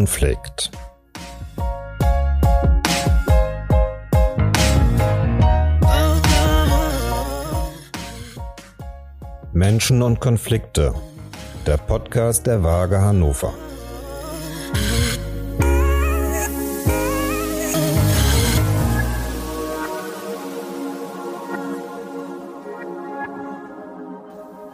Konflikt. 0.00 0.70
Menschen 9.52 10.00
und 10.00 10.18
Konflikte. 10.18 10.94
Der 11.66 11.76
Podcast 11.76 12.46
der 12.46 12.64
Waage 12.64 12.98
Hannover. 13.02 13.52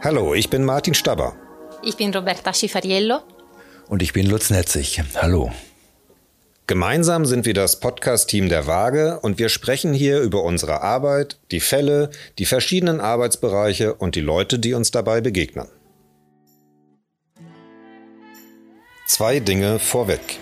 Hallo, 0.01 0.33
ich 0.33 0.49
bin 0.49 0.63
Martin 0.63 0.93
Staber. 0.93 1.33
Ich 1.83 1.97
bin 1.97 2.15
Roberta 2.15 2.53
Schifariello. 2.53 3.19
Und 3.89 4.01
ich 4.01 4.11
bin 4.11 4.27
Lutz 4.27 4.49
Netzig. 4.49 5.01
Hallo. 5.15 5.51
Gemeinsam 6.67 7.25
sind 7.25 7.45
wir 7.45 7.53
das 7.53 7.79
Podcast-Team 7.79 8.49
der 8.49 8.67
Waage 8.67 9.21
und 9.21 9.39
wir 9.39 9.47
sprechen 9.47 9.93
hier 9.93 10.19
über 10.19 10.43
unsere 10.43 10.81
Arbeit, 10.81 11.39
die 11.51 11.61
Fälle, 11.61 12.09
die 12.37 12.45
verschiedenen 12.45 12.99
Arbeitsbereiche 12.99 13.93
und 13.93 14.15
die 14.15 14.21
Leute, 14.21 14.59
die 14.59 14.73
uns 14.73 14.91
dabei 14.91 15.21
begegnen. 15.21 15.69
Zwei 19.07 19.39
Dinge 19.39 19.79
vorweg. 19.79 20.39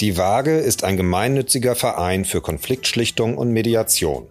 Die 0.00 0.16
Waage 0.16 0.56
ist 0.56 0.84
ein 0.84 0.96
gemeinnütziger 0.96 1.74
Verein 1.74 2.24
für 2.24 2.40
Konfliktschlichtung 2.40 3.36
und 3.36 3.52
Mediation. 3.52 4.26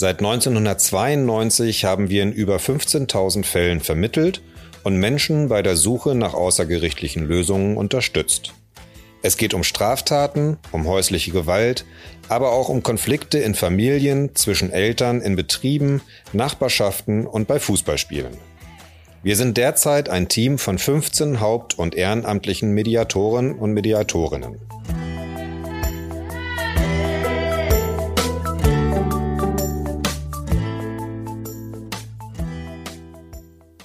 Seit 0.00 0.20
1992 0.20 1.84
haben 1.84 2.08
wir 2.08 2.22
in 2.22 2.30
über 2.30 2.58
15.000 2.58 3.44
Fällen 3.44 3.80
vermittelt 3.80 4.42
und 4.84 4.96
Menschen 4.96 5.48
bei 5.48 5.60
der 5.60 5.74
Suche 5.74 6.14
nach 6.14 6.34
außergerichtlichen 6.34 7.26
Lösungen 7.26 7.76
unterstützt. 7.76 8.54
Es 9.22 9.36
geht 9.36 9.54
um 9.54 9.64
Straftaten, 9.64 10.56
um 10.70 10.86
häusliche 10.86 11.32
Gewalt, 11.32 11.84
aber 12.28 12.52
auch 12.52 12.68
um 12.68 12.84
Konflikte 12.84 13.38
in 13.38 13.56
Familien, 13.56 14.36
zwischen 14.36 14.70
Eltern, 14.70 15.20
in 15.20 15.34
Betrieben, 15.34 16.00
Nachbarschaften 16.32 17.26
und 17.26 17.48
bei 17.48 17.58
Fußballspielen. 17.58 18.36
Wir 19.24 19.34
sind 19.34 19.56
derzeit 19.56 20.08
ein 20.08 20.28
Team 20.28 20.58
von 20.58 20.78
15 20.78 21.40
haupt- 21.40 21.76
und 21.76 21.96
ehrenamtlichen 21.96 22.70
Mediatoren 22.70 23.52
und 23.52 23.72
Mediatorinnen. 23.72 24.60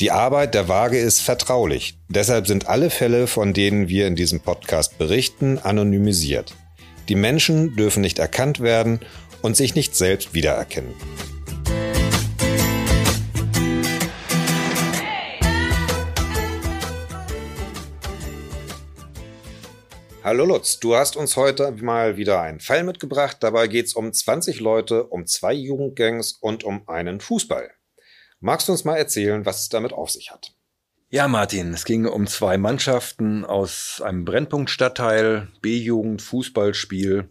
Die 0.03 0.11
Arbeit 0.11 0.53
der 0.53 0.67
Waage 0.67 0.99
ist 0.99 1.21
vertraulich. 1.21 1.97
Deshalb 2.09 2.45
sind 2.45 2.67
alle 2.67 2.89
Fälle, 2.89 3.25
von 3.25 3.53
denen 3.53 3.87
wir 3.87 4.05
in 4.05 4.17
diesem 4.17 4.41
Podcast 4.41 4.97
berichten, 4.97 5.59
anonymisiert. 5.59 6.57
Die 7.07 7.15
Menschen 7.15 7.77
dürfen 7.77 8.01
nicht 8.01 8.19
erkannt 8.19 8.59
werden 8.59 8.99
und 9.41 9.55
sich 9.55 9.75
nicht 9.75 9.95
selbst 9.95 10.33
wiedererkennen. 10.33 10.93
Hallo 20.21 20.43
Lutz, 20.43 20.81
du 20.81 20.97
hast 20.97 21.15
uns 21.15 21.37
heute 21.37 21.71
mal 21.81 22.17
wieder 22.17 22.41
einen 22.41 22.59
Fall 22.59 22.83
mitgebracht. 22.83 23.37
Dabei 23.39 23.69
geht 23.69 23.85
es 23.85 23.93
um 23.93 24.11
20 24.11 24.59
Leute, 24.59 25.05
um 25.05 25.25
zwei 25.27 25.53
Jugendgangs 25.53 26.33
und 26.33 26.65
um 26.65 26.89
einen 26.89 27.21
Fußball. 27.21 27.71
Magst 28.45 28.67
du 28.67 28.73
uns 28.73 28.83
mal 28.83 28.97
erzählen, 28.97 29.45
was 29.45 29.61
es 29.61 29.69
damit 29.69 29.93
auf 29.93 30.09
sich 30.09 30.29
hat? 30.29 30.53
Ja, 31.09 31.29
Martin, 31.29 31.73
es 31.73 31.85
ging 31.85 32.05
um 32.05 32.27
zwei 32.27 32.57
Mannschaften 32.57 33.45
aus 33.45 34.01
einem 34.03 34.25
Brennpunktstadtteil, 34.25 35.47
B-Jugend, 35.61 36.21
Fußballspiel. 36.21 37.29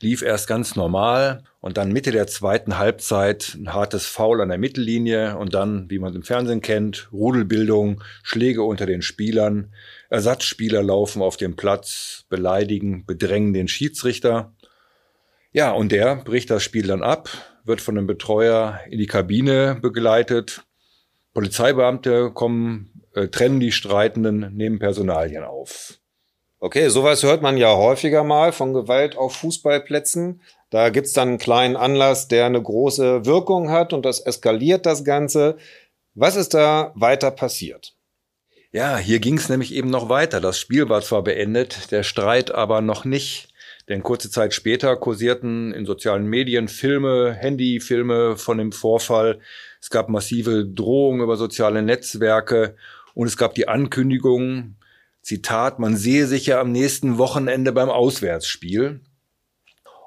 Lief 0.00 0.22
erst 0.22 0.48
ganz 0.48 0.74
normal 0.74 1.44
und 1.60 1.76
dann 1.76 1.92
Mitte 1.92 2.10
der 2.10 2.26
zweiten 2.26 2.78
Halbzeit 2.78 3.54
ein 3.54 3.74
hartes 3.74 4.06
Foul 4.06 4.40
an 4.40 4.48
der 4.48 4.56
Mittellinie 4.56 5.36
und 5.36 5.52
dann, 5.52 5.90
wie 5.90 5.98
man 5.98 6.12
es 6.12 6.16
im 6.16 6.22
Fernsehen 6.22 6.62
kennt, 6.62 7.10
Rudelbildung, 7.12 8.02
Schläge 8.22 8.62
unter 8.62 8.86
den 8.86 9.02
Spielern. 9.02 9.74
Ersatzspieler 10.08 10.82
laufen 10.82 11.20
auf 11.20 11.36
dem 11.36 11.56
Platz, 11.56 12.24
beleidigen, 12.30 13.04
bedrängen 13.04 13.52
den 13.52 13.68
Schiedsrichter. 13.68 14.54
Ja, 15.56 15.72
und 15.72 15.90
der 15.90 16.16
bricht 16.16 16.50
das 16.50 16.62
Spiel 16.62 16.86
dann 16.86 17.02
ab, 17.02 17.30
wird 17.64 17.80
von 17.80 17.96
einem 17.96 18.06
Betreuer 18.06 18.78
in 18.90 18.98
die 18.98 19.06
Kabine 19.06 19.78
begleitet. 19.80 20.66
Polizeibeamte 21.32 22.30
kommen, 22.30 23.02
äh, 23.14 23.28
trennen 23.28 23.58
die 23.58 23.72
Streitenden, 23.72 24.54
nehmen 24.54 24.78
Personalien 24.78 25.44
auf. 25.44 25.94
Okay, 26.58 26.90
sowas 26.90 27.22
hört 27.22 27.40
man 27.40 27.56
ja 27.56 27.74
häufiger 27.74 28.22
mal 28.22 28.52
von 28.52 28.74
Gewalt 28.74 29.16
auf 29.16 29.34
Fußballplätzen. 29.36 30.42
Da 30.68 30.90
gibt's 30.90 31.14
dann 31.14 31.28
einen 31.28 31.38
kleinen 31.38 31.76
Anlass, 31.76 32.28
der 32.28 32.44
eine 32.44 32.62
große 32.62 33.24
Wirkung 33.24 33.70
hat 33.70 33.94
und 33.94 34.04
das 34.04 34.20
eskaliert 34.20 34.84
das 34.84 35.04
Ganze. 35.04 35.56
Was 36.12 36.36
ist 36.36 36.52
da 36.52 36.92
weiter 36.96 37.30
passiert? 37.30 37.94
Ja, 38.72 38.98
hier 38.98 39.20
ging's 39.20 39.48
nämlich 39.48 39.72
eben 39.72 39.88
noch 39.88 40.10
weiter. 40.10 40.42
Das 40.42 40.58
Spiel 40.58 40.90
war 40.90 41.00
zwar 41.00 41.22
beendet, 41.22 41.92
der 41.92 42.02
Streit 42.02 42.50
aber 42.50 42.82
noch 42.82 43.06
nicht. 43.06 43.48
Denn 43.88 44.02
kurze 44.02 44.30
Zeit 44.30 44.52
später 44.52 44.96
kursierten 44.96 45.72
in 45.72 45.86
sozialen 45.86 46.26
Medien 46.26 46.66
Filme, 46.66 47.32
Handyfilme 47.32 48.36
von 48.36 48.58
dem 48.58 48.72
Vorfall. 48.72 49.38
Es 49.80 49.90
gab 49.90 50.08
massive 50.08 50.66
Drohungen 50.66 51.20
über 51.20 51.36
soziale 51.36 51.82
Netzwerke 51.82 52.74
und 53.14 53.28
es 53.28 53.36
gab 53.36 53.54
die 53.54 53.68
Ankündigung, 53.68 54.74
Zitat, 55.22 55.78
man 55.78 55.96
sehe 55.96 56.26
sich 56.26 56.46
ja 56.46 56.60
am 56.60 56.70
nächsten 56.70 57.18
Wochenende 57.18 57.72
beim 57.72 57.88
Auswärtsspiel. 57.88 59.00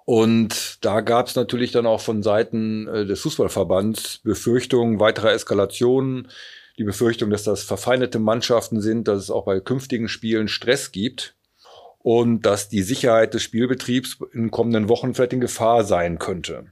Und 0.06 0.78
da 0.84 1.02
gab 1.02 1.28
es 1.28 1.36
natürlich 1.36 1.72
dann 1.72 1.86
auch 1.86 2.02
von 2.02 2.24
Seiten 2.24 2.88
äh, 2.88 3.06
des 3.06 3.22
Fußballverbands 3.22 4.20
Befürchtungen 4.24 5.00
weiterer 5.00 5.34
Eskalationen, 5.34 6.30
die 6.78 6.84
Befürchtung, 6.84 7.30
dass 7.30 7.44
das 7.44 7.64
verfeindete 7.64 8.18
Mannschaften 8.18 8.82
sind, 8.82 9.08
dass 9.08 9.24
es 9.24 9.30
auch 9.30 9.46
bei 9.46 9.60
künftigen 9.60 10.08
Spielen 10.08 10.48
Stress 10.48 10.92
gibt 10.92 11.36
und 12.00 12.42
dass 12.42 12.70
die 12.70 12.82
Sicherheit 12.82 13.34
des 13.34 13.44
Spielbetriebs 13.44 14.18
in 14.34 14.44
den 14.44 14.52
kommenden 14.52 14.90
Wochen 14.90 15.14
vielleicht 15.14 15.34
in 15.34 15.42
Gefahr 15.42 15.84
sein 15.84 16.18
könnte. 16.18 16.72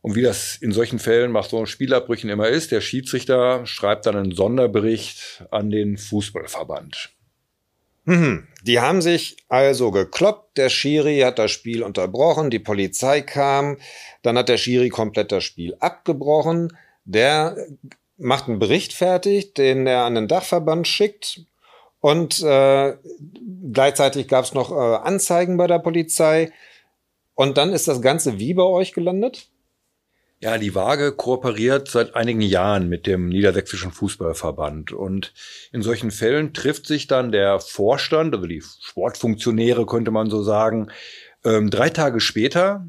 Und 0.00 0.16
wie 0.16 0.22
das 0.22 0.56
in 0.56 0.72
solchen 0.72 0.98
Fällen 0.98 1.32
nach 1.32 1.44
so 1.44 1.64
Spielabbrüchen 1.64 2.28
immer 2.28 2.48
ist, 2.48 2.72
der 2.72 2.80
Schiedsrichter 2.80 3.66
schreibt 3.66 4.06
dann 4.06 4.16
einen 4.16 4.32
Sonderbericht 4.32 5.44
an 5.50 5.70
den 5.70 5.96
Fußballverband. 5.96 7.10
Mhm. 8.04 8.48
Die 8.64 8.80
haben 8.80 9.00
sich 9.00 9.36
also 9.48 9.92
gekloppt, 9.92 10.56
der 10.56 10.70
Schiri 10.70 11.20
hat 11.20 11.38
das 11.38 11.52
Spiel 11.52 11.84
unterbrochen, 11.84 12.50
die 12.50 12.58
Polizei 12.58 13.20
kam, 13.20 13.78
dann 14.22 14.36
hat 14.36 14.48
der 14.48 14.56
Schiri 14.56 14.88
komplett 14.88 15.30
das 15.30 15.44
Spiel 15.44 15.76
abgebrochen, 15.78 16.76
der 17.04 17.56
macht 18.16 18.48
einen 18.48 18.58
Bericht 18.58 18.92
fertig, 18.92 19.54
den 19.54 19.86
er 19.86 20.02
an 20.02 20.16
den 20.16 20.28
Dachverband 20.28 20.88
schickt 20.88 21.42
und 22.02 22.42
äh, 22.42 22.96
gleichzeitig 23.72 24.26
gab 24.26 24.44
es 24.44 24.54
noch 24.54 24.72
äh, 24.72 24.74
Anzeigen 24.74 25.56
bei 25.56 25.68
der 25.68 25.78
Polizei. 25.78 26.50
Und 27.34 27.56
dann 27.56 27.72
ist 27.72 27.86
das 27.86 28.02
Ganze 28.02 28.40
wie 28.40 28.54
bei 28.54 28.64
euch 28.64 28.92
gelandet? 28.92 29.46
Ja, 30.40 30.58
die 30.58 30.74
Waage 30.74 31.12
kooperiert 31.12 31.86
seit 31.86 32.16
einigen 32.16 32.40
Jahren 32.40 32.88
mit 32.88 33.06
dem 33.06 33.28
Niedersächsischen 33.28 33.92
Fußballverband. 33.92 34.90
Und 34.90 35.32
in 35.70 35.82
solchen 35.82 36.10
Fällen 36.10 36.52
trifft 36.52 36.88
sich 36.88 37.06
dann 37.06 37.30
der 37.30 37.60
Vorstand, 37.60 38.34
also 38.34 38.48
die 38.48 38.64
Sportfunktionäre 38.80 39.86
könnte 39.86 40.10
man 40.10 40.28
so 40.28 40.42
sagen, 40.42 40.90
ähm, 41.44 41.70
drei 41.70 41.88
Tage 41.88 42.18
später 42.18 42.88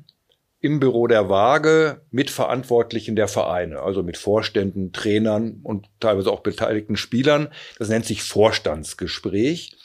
im 0.63 0.79
Büro 0.79 1.07
der 1.07 1.27
Waage 1.27 2.01
mit 2.09 2.31
Verantwortlichen 2.31 3.17
der 3.17 3.27
Vereine, 3.27 3.81
also 3.81 4.01
mit 4.01 4.15
Vorständen, 4.15 4.93
Trainern 4.93 5.59
und 5.61 5.87
teilweise 5.99 6.31
auch 6.31 6.39
beteiligten 6.39 6.95
Spielern. 6.95 7.49
Das 7.79 7.89
nennt 7.89 8.05
sich 8.05 8.23
Vorstandsgespräch. 8.23 9.75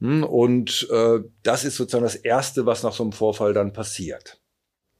Hm, 0.00 0.22
und 0.22 0.88
äh, 0.92 1.18
das 1.42 1.64
ist 1.64 1.76
sozusagen 1.76 2.04
das 2.04 2.14
Erste, 2.14 2.64
was 2.64 2.84
nach 2.84 2.92
so 2.92 3.02
einem 3.02 3.10
Vorfall 3.10 3.54
dann 3.54 3.72
passiert. 3.72 4.38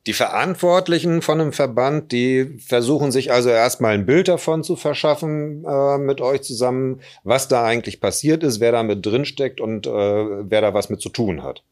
Die 0.09 0.15
Verantwortlichen 0.15 1.23
von 1.23 1.41
einem 1.41 1.53
Verband, 1.53 2.11
die 2.11 2.59
versuchen 2.67 3.13
sich 3.13 3.31
also 3.31 3.51
erstmal 3.51 3.95
ein 3.95 4.07
Bild 4.07 4.27
davon 4.27 4.65
zu 4.65 4.75
verschaffen 4.75 5.65
äh, 5.65 5.99
mit 5.99 6.21
euch 6.21 6.43
zusammen, 6.43 7.03
was 7.23 7.47
da 7.47 7.65
eigentlich 7.65 8.01
passiert 8.01 8.43
ist, 8.43 8.59
wer 8.59 8.73
da 8.73 8.83
mit 8.83 9.07
drinsteckt 9.07 9.61
und 9.61 9.87
äh, 9.87 9.91
wer 9.91 10.61
da 10.61 10.75
was 10.75 10.91
mit 10.91 11.01
zu 11.01 11.11
tun 11.11 11.45
hat. 11.45 11.63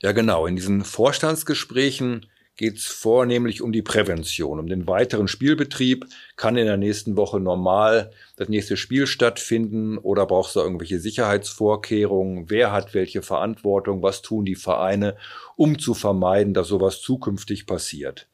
Ja, 0.00 0.10
genau. 0.10 0.46
In 0.46 0.56
diesen 0.56 0.82
Vorstandsgesprächen 0.82 2.26
geht 2.56 2.76
es 2.76 2.86
vornehmlich 2.86 3.62
um 3.62 3.72
die 3.72 3.82
Prävention, 3.82 4.58
um 4.58 4.66
den 4.66 4.86
weiteren 4.86 5.26
Spielbetrieb. 5.26 6.06
Kann 6.36 6.56
in 6.56 6.66
der 6.66 6.76
nächsten 6.76 7.16
Woche 7.16 7.40
normal 7.40 8.10
das 8.36 8.48
nächste 8.48 8.76
Spiel 8.76 9.06
stattfinden 9.06 9.98
oder 9.98 10.26
brauchst 10.26 10.54
du 10.56 10.60
irgendwelche 10.60 11.00
Sicherheitsvorkehrungen? 11.00 12.50
Wer 12.50 12.70
hat 12.70 12.94
welche 12.94 13.22
Verantwortung? 13.22 14.02
Was 14.02 14.22
tun 14.22 14.44
die 14.44 14.54
Vereine, 14.54 15.16
um 15.56 15.78
zu 15.78 15.94
vermeiden, 15.94 16.54
dass 16.54 16.68
sowas 16.68 17.00
zukünftig 17.00 17.66
passiert? 17.66 18.28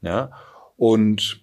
Ja, 0.00 0.30
und 0.76 1.42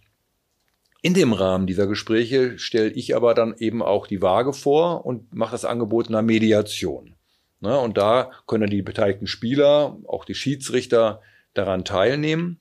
In 1.02 1.14
dem 1.14 1.32
Rahmen 1.32 1.66
dieser 1.66 1.88
Gespräche 1.88 2.60
stelle 2.60 2.90
ich 2.90 3.16
aber 3.16 3.34
dann 3.34 3.56
eben 3.58 3.82
auch 3.82 4.06
die 4.06 4.22
Waage 4.22 4.52
vor 4.52 5.06
und 5.06 5.34
mache 5.34 5.54
das 5.54 5.64
Angebot 5.64 6.10
einer 6.10 6.22
Mediation. 6.22 7.16
Ne, 7.62 7.78
und 7.78 7.98
da 7.98 8.32
können 8.48 8.70
die 8.70 8.82
beteiligten 8.82 9.28
Spieler, 9.28 9.98
auch 10.08 10.26
die 10.26 10.36
Schiedsrichter 10.36 11.22
daran 11.54 11.86
teilnehmen. 11.86 12.60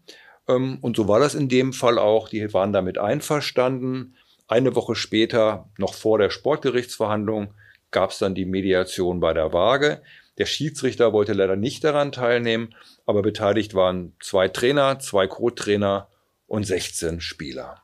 Ähm, 0.48 0.78
und 0.80 0.96
so 0.96 1.08
war 1.08 1.20
das 1.20 1.34
in 1.34 1.48
dem 1.48 1.72
Fall 1.72 1.98
auch. 1.98 2.28
Die 2.28 2.52
waren 2.52 2.72
damit 2.72 2.98
einverstanden. 2.98 4.16
Eine 4.46 4.74
Woche 4.74 4.94
später, 4.94 5.68
noch 5.76 5.94
vor 5.94 6.18
der 6.18 6.30
Sportgerichtsverhandlung, 6.30 7.54
gab 7.90 8.10
es 8.10 8.18
dann 8.18 8.34
die 8.34 8.46
Mediation 8.46 9.20
bei 9.20 9.34
der 9.34 9.52
Waage. 9.52 10.02
Der 10.38 10.46
Schiedsrichter 10.46 11.12
wollte 11.12 11.32
leider 11.32 11.56
nicht 11.56 11.84
daran 11.84 12.12
teilnehmen, 12.12 12.74
aber 13.06 13.22
beteiligt 13.22 13.74
waren 13.74 14.14
zwei 14.20 14.48
Trainer, 14.48 14.98
zwei 15.00 15.26
Co-Trainer 15.26 16.08
und 16.46 16.64
16 16.64 17.20
Spieler. 17.20 17.82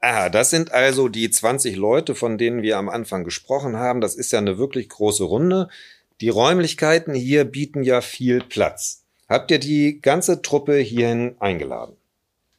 Ah, 0.00 0.28
das 0.28 0.50
sind 0.50 0.72
also 0.72 1.08
die 1.08 1.30
20 1.30 1.76
Leute, 1.76 2.14
von 2.14 2.38
denen 2.38 2.62
wir 2.62 2.78
am 2.78 2.88
Anfang 2.88 3.24
gesprochen 3.24 3.76
haben. 3.76 4.00
Das 4.00 4.14
ist 4.14 4.32
ja 4.32 4.38
eine 4.38 4.58
wirklich 4.58 4.88
große 4.88 5.24
Runde. 5.24 5.68
Die 6.20 6.28
Räumlichkeiten 6.28 7.14
hier 7.14 7.44
bieten 7.44 7.82
ja 7.82 8.00
viel 8.00 8.40
Platz. 8.40 9.01
Habt 9.32 9.50
ihr 9.50 9.58
die 9.58 9.98
ganze 10.02 10.42
Truppe 10.42 10.76
hierhin 10.76 11.36
eingeladen? 11.38 11.96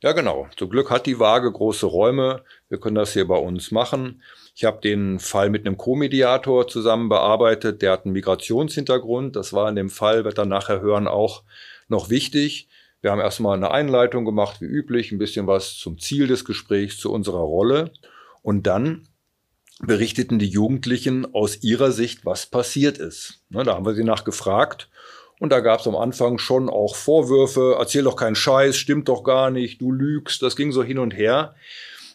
Ja, 0.02 0.14
genau. 0.14 0.48
Zum 0.58 0.72
Glück 0.72 0.90
hat 0.90 1.06
die 1.06 1.20
Waage 1.20 1.52
große 1.52 1.86
Räume. 1.86 2.42
Wir 2.68 2.80
können 2.80 2.96
das 2.96 3.14
hier 3.14 3.28
bei 3.28 3.38
uns 3.38 3.70
machen. 3.70 4.24
Ich 4.56 4.66
habe 4.66 4.82
den 4.82 5.20
Fall 5.20 5.52
mit 5.52 5.68
einem 5.68 5.78
Co-Mediator 5.78 6.68
zusammen 6.68 7.10
bearbeitet. 7.10 7.84
Der 7.84 7.92
hat 7.92 8.06
einen 8.06 8.14
Migrationshintergrund. 8.14 9.36
Das 9.36 9.54
war 9.54 9.70
in 9.70 9.76
dem 9.76 9.92
Fall, 9.92 10.26
wird 10.26 10.40
dann 10.40 10.50
nachher 10.50 10.82
hören, 10.82 11.08
auch 11.08 11.44
noch 11.90 12.10
wichtig. 12.10 12.68
Wir 13.02 13.12
haben 13.12 13.22
erstmal 13.22 13.56
eine 13.56 13.70
Einleitung 13.70 14.26
gemacht, 14.26 14.60
wie 14.60 14.66
üblich, 14.66 15.12
ein 15.12 15.20
bisschen 15.20 15.46
was 15.46 15.78
zum 15.78 16.00
Ziel 16.00 16.26
des 16.26 16.44
Gesprächs, 16.44 16.98
zu 16.98 17.12
unserer 17.12 17.38
Rolle. 17.38 17.92
Und 18.42 18.66
dann 18.66 19.04
berichteten 19.80 20.40
die 20.40 20.50
Jugendlichen 20.50 21.36
aus 21.36 21.62
ihrer 21.62 21.92
Sicht, 21.92 22.26
was 22.26 22.48
passiert 22.48 22.98
ist. 22.98 23.44
da 23.52 23.76
haben 23.76 23.86
wir 23.86 23.94
sie 23.94 24.04
nachgefragt 24.04 24.90
und 25.40 25.52
da 25.52 25.60
gab 25.60 25.80
es 25.80 25.88
am 25.88 25.96
Anfang 25.96 26.38
schon 26.38 26.70
auch 26.70 26.96
Vorwürfe, 26.96 27.76
erzähl 27.78 28.04
doch 28.04 28.16
keinen 28.16 28.36
Scheiß, 28.36 28.78
stimmt 28.78 29.10
doch 29.10 29.24
gar 29.24 29.52
nicht, 29.52 29.82
du 29.82 29.92
lügst, 29.92 30.42
das 30.42 30.56
ging 30.56 30.72
so 30.72 30.84
hin 30.84 31.00
und 31.00 31.12
her. 31.12 31.56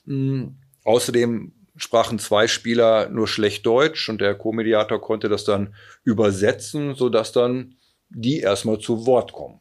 Mhm. 0.06 0.56
Außerdem 0.84 1.52
sprachen 1.76 2.18
zwei 2.18 2.48
Spieler 2.48 3.08
nur 3.08 3.28
schlecht 3.28 3.64
Deutsch 3.66 4.08
und 4.08 4.20
der 4.20 4.34
Co-Mediator 4.34 5.00
konnte 5.00 5.28
das 5.28 5.44
dann 5.44 5.74
übersetzen, 6.04 6.94
sodass 6.94 7.32
dann 7.32 7.76
die 8.08 8.40
erstmal 8.40 8.78
zu 8.78 9.06
Wort 9.06 9.32
kommen. 9.32 9.60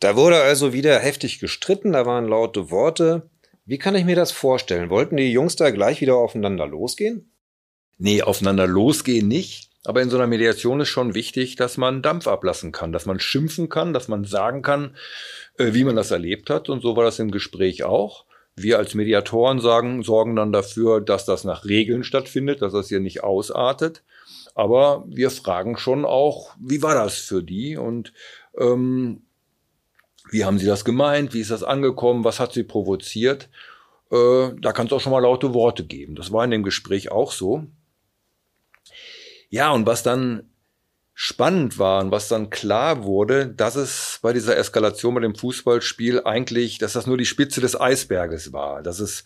Da 0.00 0.16
wurde 0.16 0.40
also 0.40 0.72
wieder 0.72 0.98
heftig 0.98 1.38
gestritten, 1.38 1.92
da 1.92 2.04
waren 2.06 2.26
laute 2.26 2.70
Worte. 2.70 3.30
Wie 3.64 3.78
kann 3.78 3.94
ich 3.94 4.04
mir 4.04 4.16
das 4.16 4.32
vorstellen? 4.32 4.90
Wollten 4.90 5.16
die 5.16 5.32
Jungs 5.32 5.56
da 5.56 5.70
gleich 5.70 6.00
wieder 6.00 6.16
aufeinander 6.16 6.66
losgehen? 6.66 7.32
Nee, 7.98 8.22
aufeinander 8.22 8.66
losgehen 8.66 9.26
nicht. 9.26 9.70
Aber 9.86 10.02
in 10.02 10.10
so 10.10 10.16
einer 10.16 10.26
Mediation 10.26 10.80
ist 10.80 10.88
schon 10.88 11.14
wichtig, 11.14 11.54
dass 11.54 11.76
man 11.76 12.02
Dampf 12.02 12.26
ablassen 12.26 12.72
kann, 12.72 12.92
dass 12.92 13.06
man 13.06 13.20
schimpfen 13.20 13.68
kann, 13.68 13.92
dass 13.92 14.08
man 14.08 14.24
sagen 14.24 14.62
kann, 14.62 14.96
äh, 15.58 15.74
wie 15.74 15.84
man 15.84 15.94
das 15.94 16.10
erlebt 16.10 16.50
hat. 16.50 16.68
Und 16.68 16.82
so 16.82 16.96
war 16.96 17.04
das 17.04 17.20
im 17.20 17.30
Gespräch 17.30 17.84
auch. 17.84 18.24
Wir 18.56 18.78
als 18.78 18.94
Mediatoren 18.94 19.60
sagen, 19.60 20.02
sorgen 20.02 20.34
dann 20.34 20.50
dafür, 20.50 21.00
dass 21.00 21.24
das 21.24 21.44
nach 21.44 21.64
Regeln 21.66 22.02
stattfindet, 22.02 22.62
dass 22.62 22.72
das 22.72 22.88
hier 22.88 22.98
nicht 22.98 23.22
ausartet. 23.22 24.02
Aber 24.56 25.04
wir 25.06 25.30
fragen 25.30 25.76
schon 25.76 26.04
auch, 26.04 26.56
wie 26.58 26.82
war 26.82 26.94
das 26.94 27.18
für 27.18 27.42
die 27.42 27.76
und 27.76 28.12
ähm, 28.58 29.22
wie 30.30 30.44
haben 30.44 30.58
sie 30.58 30.66
das 30.66 30.84
gemeint, 30.84 31.32
wie 31.32 31.40
ist 31.40 31.52
das 31.52 31.62
angekommen, 31.62 32.24
was 32.24 32.40
hat 32.40 32.52
sie 32.54 32.64
provoziert. 32.64 33.48
Äh, 34.10 34.50
da 34.60 34.72
kann 34.72 34.86
es 34.86 34.92
auch 34.92 35.00
schon 35.00 35.12
mal 35.12 35.20
laute 35.20 35.54
Worte 35.54 35.84
geben. 35.84 36.16
Das 36.16 36.32
war 36.32 36.44
in 36.44 36.50
dem 36.50 36.64
Gespräch 36.64 37.12
auch 37.12 37.30
so. 37.30 37.66
Ja, 39.56 39.70
und 39.70 39.86
was 39.86 40.02
dann 40.02 40.50
spannend 41.14 41.78
war 41.78 42.04
und 42.04 42.10
was 42.10 42.28
dann 42.28 42.50
klar 42.50 43.04
wurde, 43.04 43.46
dass 43.46 43.74
es 43.74 44.18
bei 44.20 44.34
dieser 44.34 44.58
Eskalation 44.58 45.14
bei 45.14 45.22
dem 45.22 45.34
Fußballspiel 45.34 46.20
eigentlich, 46.26 46.76
dass 46.76 46.92
das 46.92 47.06
nur 47.06 47.16
die 47.16 47.24
Spitze 47.24 47.62
des 47.62 47.80
Eisberges 47.80 48.52
war, 48.52 48.82
dass 48.82 49.00
es 49.00 49.24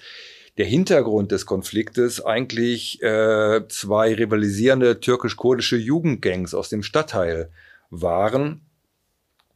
der 0.56 0.67
Hintergrund 0.67 1.32
des 1.32 1.47
Konfliktes 1.47 2.25
eigentlich 2.25 3.03
äh, 3.03 3.67
zwei 3.67 4.15
rivalisierende 4.15 5.00
türkisch-kurdische 5.00 5.77
Jugendgangs 5.77 6.55
aus 6.55 6.69
dem 6.69 6.85
Stadtteil 6.85 7.50
waren, 7.91 8.69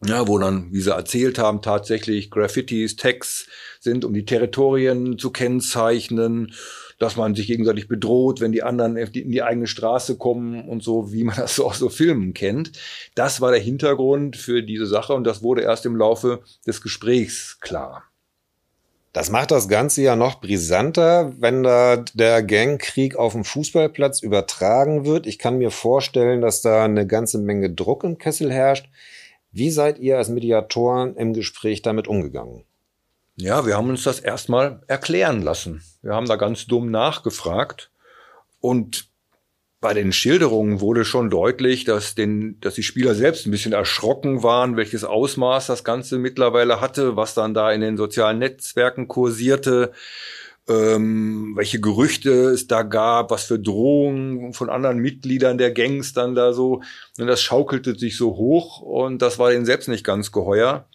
ja, 0.06 0.26
wo 0.28 0.38
dann, 0.38 0.72
wie 0.72 0.80
sie 0.80 0.94
erzählt 0.94 1.38
haben, 1.38 1.62
tatsächlich 1.62 2.30
Graffitis, 2.30 2.96
Tags 2.96 3.46
sind, 3.80 4.04
um 4.04 4.14
die 4.14 4.24
Territorien 4.24 5.18
zu 5.18 5.30
kennzeichnen 5.30 6.52
dass 6.98 7.16
man 7.16 7.34
sich 7.34 7.46
gegenseitig 7.46 7.88
bedroht, 7.88 8.40
wenn 8.40 8.52
die 8.52 8.62
anderen 8.62 8.96
in 8.96 9.30
die 9.30 9.42
eigene 9.42 9.66
Straße 9.66 10.16
kommen 10.16 10.68
und 10.68 10.82
so, 10.82 11.12
wie 11.12 11.24
man 11.24 11.36
das 11.38 11.56
so 11.56 11.66
aus 11.66 11.78
so 11.78 11.88
Filmen 11.88 12.34
kennt. 12.34 12.72
Das 13.14 13.40
war 13.40 13.50
der 13.50 13.60
Hintergrund 13.60 14.36
für 14.36 14.62
diese 14.62 14.86
Sache 14.86 15.14
und 15.14 15.24
das 15.24 15.42
wurde 15.42 15.62
erst 15.62 15.86
im 15.86 15.96
Laufe 15.96 16.42
des 16.66 16.80
Gesprächs 16.80 17.58
klar. 17.60 18.04
Das 19.12 19.30
macht 19.30 19.52
das 19.52 19.68
Ganze 19.68 20.02
ja 20.02 20.16
noch 20.16 20.40
brisanter, 20.40 21.34
wenn 21.38 21.62
da 21.62 21.98
der 22.14 22.42
Gangkrieg 22.42 23.14
auf 23.14 23.32
dem 23.32 23.44
Fußballplatz 23.44 24.22
übertragen 24.22 25.04
wird. 25.04 25.28
Ich 25.28 25.38
kann 25.38 25.58
mir 25.58 25.70
vorstellen, 25.70 26.40
dass 26.40 26.62
da 26.62 26.84
eine 26.84 27.06
ganze 27.06 27.38
Menge 27.38 27.70
Druck 27.70 28.02
im 28.02 28.18
Kessel 28.18 28.50
herrscht. 28.50 28.88
Wie 29.54 29.70
seid 29.70 30.00
ihr 30.00 30.18
als 30.18 30.30
Mediatoren 30.30 31.14
im 31.14 31.32
Gespräch 31.32 31.80
damit 31.80 32.08
umgegangen? 32.08 32.64
Ja, 33.36 33.64
wir 33.64 33.76
haben 33.76 33.88
uns 33.88 34.02
das 34.02 34.18
erstmal 34.18 34.82
erklären 34.88 35.42
lassen. 35.42 35.80
Wir 36.02 36.12
haben 36.12 36.26
da 36.26 36.34
ganz 36.34 36.66
dumm 36.66 36.90
nachgefragt 36.90 37.92
und 38.58 39.08
bei 39.80 39.94
den 39.94 40.12
Schilderungen 40.12 40.80
wurde 40.80 41.04
schon 41.04 41.30
deutlich, 41.30 41.84
dass, 41.84 42.16
den, 42.16 42.58
dass 42.62 42.74
die 42.74 42.82
Spieler 42.82 43.14
selbst 43.14 43.46
ein 43.46 43.52
bisschen 43.52 43.74
erschrocken 43.74 44.42
waren, 44.42 44.76
welches 44.76 45.04
Ausmaß 45.04 45.68
das 45.68 45.84
Ganze 45.84 46.18
mittlerweile 46.18 46.80
hatte, 46.80 47.14
was 47.14 47.34
dann 47.34 47.54
da 47.54 47.70
in 47.70 47.80
den 47.80 47.96
sozialen 47.96 48.40
Netzwerken 48.40 49.06
kursierte, 49.06 49.92
ähm, 50.68 51.52
welche 51.56 51.80
Gerüchte 51.80 52.30
es 52.30 52.66
da 52.66 52.82
gab, 52.82 53.30
was 53.30 53.44
für 53.44 53.58
Drohungen 53.58 54.54
von 54.54 54.70
anderen 54.70 54.98
Mitgliedern 54.98 55.58
der 55.58 55.72
Gangs 55.72 56.12
dann 56.12 56.34
da 56.34 56.52
so. 56.52 56.82
Und 57.18 57.26
das 57.26 57.42
schaukelte 57.42 57.98
sich 57.98 58.16
so 58.16 58.36
hoch 58.36 58.80
und 58.80 59.20
das 59.20 59.38
war 59.38 59.50
denen 59.50 59.66
selbst 59.66 59.88
nicht 59.88 60.04
ganz 60.04 60.32
geheuer. 60.32 60.86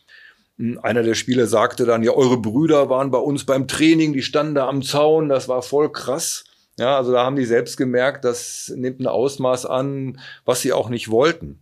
Einer 0.82 1.03
der 1.03 1.13
Spieler 1.13 1.46
sagte 1.46 1.86
dann, 1.86 2.03
ja, 2.03 2.12
eure 2.12 2.38
Brüder 2.38 2.89
waren 2.89 3.12
bei 3.12 3.20
uns 3.20 3.46
beim 3.46 3.67
Training, 3.67 4.12
die 4.13 4.24
standen 4.24 4.55
da 4.55 4.67
am 4.67 4.82
Zaun, 4.82 5.29
das 5.29 5.48
war 5.48 5.62
voll 5.62 5.91
krass. 5.91 6.44
Ja, 6.77 6.98
also 6.98 7.12
da 7.12 7.24
haben 7.24 7.36
die 7.36 7.46
selbst 7.46 7.77
gemerkt, 7.77 8.25
das 8.25 8.72
nimmt 8.75 9.00
ein 9.00 9.08
Ausmaß 9.08 9.65
an, 9.65 10.20
was 10.46 10.62
sie 10.62 10.74
auch 10.74 10.89
nicht 10.89 11.10
wollten. 11.10 11.60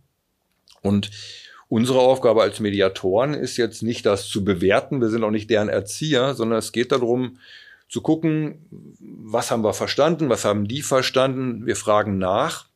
Und 0.80 1.10
unsere 1.68 2.00
Aufgabe 2.00 2.42
als 2.42 2.60
Mediatoren 2.60 3.34
ist 3.34 3.56
jetzt 3.56 3.82
nicht 3.82 4.06
das 4.06 4.28
zu 4.28 4.44
bewerten, 4.44 5.00
wir 5.00 5.08
sind 5.08 5.24
auch 5.24 5.30
nicht 5.30 5.50
deren 5.50 5.68
Erzieher, 5.68 6.34
sondern 6.34 6.58
es 6.58 6.72
geht 6.72 6.92
darum 6.92 7.38
zu 7.88 8.02
gucken, 8.02 8.66
was 9.00 9.50
haben 9.50 9.64
wir 9.64 9.72
verstanden, 9.72 10.28
was 10.28 10.44
haben 10.44 10.68
die 10.68 10.82
verstanden, 10.82 11.66
wir 11.66 11.76
fragen 11.76 12.18
nach. 12.18 12.66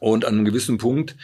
Und 0.00 0.24
an 0.24 0.34
einem 0.34 0.44
gewissen 0.44 0.78
Punkt 0.78 1.16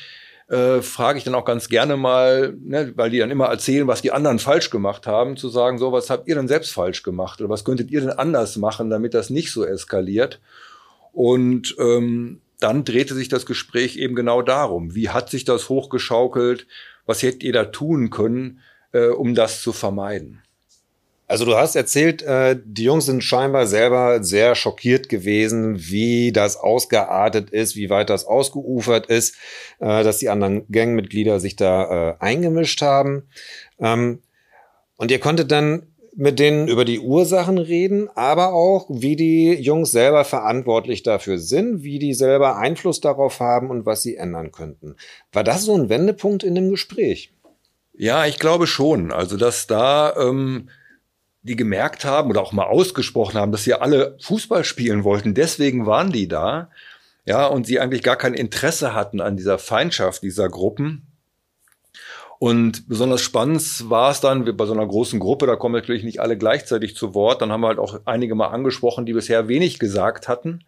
äh, 0.49 0.83
frage 0.83 1.19
ich 1.19 1.25
dann 1.25 1.35
auch 1.35 1.45
ganz 1.45 1.69
gerne 1.69 1.97
mal, 1.97 2.57
ne, 2.61 2.93
weil 2.97 3.11
die 3.11 3.19
dann 3.19 3.31
immer 3.31 3.47
erzählen, 3.47 3.87
was 3.87 4.03
die 4.03 4.13
anderen 4.13 4.39
falsch 4.39 4.71
gemacht 4.71 5.07
haben, 5.07 5.37
zu 5.37 5.49
sagen, 5.49 5.79
so, 5.79 5.93
was 5.93 6.11
habt 6.11 6.29
ihr 6.29 6.35
denn 6.35 6.49
selbst 6.49 6.73
falsch 6.73 7.03
gemacht? 7.03 7.41
Oder 7.41 7.51
was 7.51 7.65
könntet 7.65 7.91
ihr 7.91 8.01
denn 8.01 8.11
anders 8.11 8.57
machen, 8.57 8.91
damit 8.91 9.15
das 9.15 9.31
nicht 9.31 9.53
so 9.53 9.65
eskaliert? 9.65 10.41
Und 11.13 11.75
ähm, 11.79 12.41
dann 12.61 12.85
drehte 12.85 13.15
sich 13.15 13.29
das 13.29 13.47
Gespräch 13.47 13.97
eben 13.97 14.15
genau 14.15 14.43
darum, 14.43 14.95
wie 14.95 15.11
hat 15.11 15.31
sich 15.31 15.45
das 15.45 15.69
hochgeschaukelt, 15.69 16.67
was 17.07 17.23
hättet 17.23 17.43
ihr 17.43 17.53
da 17.53 17.65
tun 17.67 18.11
können, 18.11 18.61
äh, 18.93 19.09
um 19.09 19.35
das 19.35 19.63
zu 19.63 19.73
vermeiden? 19.73 20.44
Also 21.35 21.47
du 21.47 21.57
hast 21.57 21.75
erzählt, 21.75 22.23
äh, 22.23 22.57
die 22.65 22.85
Jungs 22.85 23.07
sind 23.07 23.25
scheinbar 23.25 23.67
selber 23.67 24.23
sehr 24.23 24.55
schockiert 24.55 25.09
gewesen, 25.09 25.75
wie 25.81 26.31
das 26.31 26.57
ausgeartet 26.57 27.51
ist, 27.51 27.75
wie 27.75 27.91
weit 27.91 28.09
das 28.09 28.25
ausgeufert 28.25 29.07
ist, 29.07 29.35
äh, 29.81 30.05
dass 30.05 30.19
die 30.19 30.29
anderen 30.29 30.65
Gangmitglieder 30.71 31.41
sich 31.41 31.57
da 31.57 32.11
äh, 32.11 32.15
eingemischt 32.21 32.83
haben. 32.83 33.25
Ähm, 33.81 34.23
und 34.97 35.11
ihr 35.11 35.19
konntet 35.19 35.51
dann 35.51 35.89
mit 36.15 36.39
denen 36.39 36.69
über 36.69 36.85
die 36.85 37.01
Ursachen 37.01 37.59
reden, 37.59 38.09
aber 38.15 38.53
auch, 38.53 38.87
wie 38.89 39.17
die 39.17 39.55
Jungs 39.55 39.91
selber 39.91 40.25
verantwortlich 40.25 41.03
dafür 41.03 41.39
sind, 41.39 41.83
wie 41.83 41.99
die 41.99 42.15
selber 42.15 42.59
Einfluss 42.59 43.01
darauf 43.01 43.41
haben 43.41 43.71
und 43.71 43.87
was 43.87 44.05
sie 44.05 44.15
ändern 44.15 44.53
könnten. 44.53 44.95
War 45.33 45.43
das 45.43 45.65
so 45.65 45.75
ein 45.75 45.89
Wendepunkt 45.89 46.45
in 46.45 46.55
dem 46.55 46.71
Gespräch? 46.71 47.35
Ja, 47.93 48.25
ich 48.25 48.39
glaube 48.39 48.69
schon. 48.69 49.11
Also, 49.11 49.37
dass 49.37 49.67
da 49.67 50.15
ähm, 50.17 50.69
die 51.45 51.57
gemerkt 51.57 52.05
haben 52.05 52.31
oder 52.31 52.41
auch 52.41 52.53
mal 52.53 52.67
ausgesprochen 52.67 53.39
haben, 53.39 53.53
dass 53.53 53.65
sie 53.65 53.75
alle 53.75 54.17
Fußball 54.21 54.65
spielen 54.65 55.05
wollten. 55.05 55.35
Deswegen 55.35 55.87
waren 55.87 56.11
die 56.11 56.27
da. 56.27 56.71
Ja, 57.27 57.47
und 57.47 57.67
sie 57.67 57.81
eigentlich 57.81 58.03
gar 58.03 58.17
kein 58.17 58.35
Interesse 58.35 58.95
hatten 58.95 59.21
an 59.21 59.37
dieser 59.37 59.59
Feindschaft 59.59 60.23
dieser 60.23 60.49
Gruppen. 60.49 61.07
Und 62.39 62.89
besonders 62.89 63.23
spannend 63.23 63.89
war 63.89 64.11
es 64.11 64.21
dann 64.21 64.57
bei 64.57 64.67
so 64.67 64.73
einer 64.73 64.87
großen 64.87 65.21
Gruppe, 65.21 65.47
da 65.47 65.57
kommen 65.57 65.75
natürlich 65.75 66.03
nicht 66.03 66.21
alle 66.21 66.37
gleichzeitig 66.37 66.97
zu 66.97 67.15
Wort. 67.15 67.41
Dann 67.41 67.53
haben 67.53 67.61
wir 67.61 67.69
halt 67.69 67.79
auch 67.79 68.01
einige 68.05 68.35
mal 68.35 68.49
angesprochen, 68.49 69.07
die 69.07 69.13
bisher 69.13 69.49
wenig 69.49 69.79
gesagt 69.79 70.29
hatten. 70.29 70.65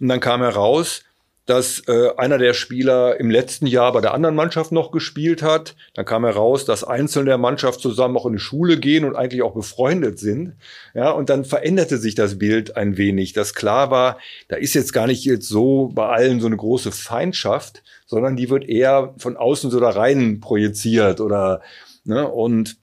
Und 0.00 0.08
dann 0.08 0.20
kam 0.20 0.40
heraus, 0.40 1.02
dass 1.46 1.82
äh, 1.86 2.10
einer 2.16 2.38
der 2.38 2.54
Spieler 2.54 3.18
im 3.20 3.30
letzten 3.30 3.66
Jahr 3.66 3.92
bei 3.92 4.00
der 4.00 4.12
anderen 4.12 4.34
Mannschaft 4.34 4.72
noch 4.72 4.90
gespielt 4.90 5.42
hat. 5.42 5.76
Dann 5.94 6.04
kam 6.04 6.24
heraus, 6.24 6.64
dass 6.64 6.82
Einzelne 6.82 7.26
der 7.26 7.38
Mannschaft 7.38 7.80
zusammen 7.80 8.16
auch 8.16 8.26
in 8.26 8.34
die 8.34 8.38
Schule 8.40 8.78
gehen 8.78 9.04
und 9.04 9.14
eigentlich 9.14 9.42
auch 9.42 9.54
befreundet 9.54 10.18
sind. 10.18 10.56
Ja, 10.92 11.10
und 11.12 11.30
dann 11.30 11.44
veränderte 11.44 11.98
sich 11.98 12.16
das 12.16 12.38
Bild 12.38 12.76
ein 12.76 12.96
wenig, 12.96 13.32
dass 13.32 13.54
klar 13.54 13.92
war, 13.92 14.18
da 14.48 14.56
ist 14.56 14.74
jetzt 14.74 14.92
gar 14.92 15.06
nicht 15.06 15.24
jetzt 15.24 15.48
so 15.48 15.90
bei 15.94 16.08
allen 16.08 16.40
so 16.40 16.46
eine 16.46 16.56
große 16.56 16.90
Feindschaft, 16.90 17.84
sondern 18.06 18.36
die 18.36 18.50
wird 18.50 18.68
eher 18.68 19.14
von 19.18 19.36
außen 19.36 19.70
so 19.70 19.78
da 19.78 19.90
rein 19.90 20.40
projiziert 20.40 21.20
oder 21.20 21.62
ne, 22.04 22.28
und 22.28 22.76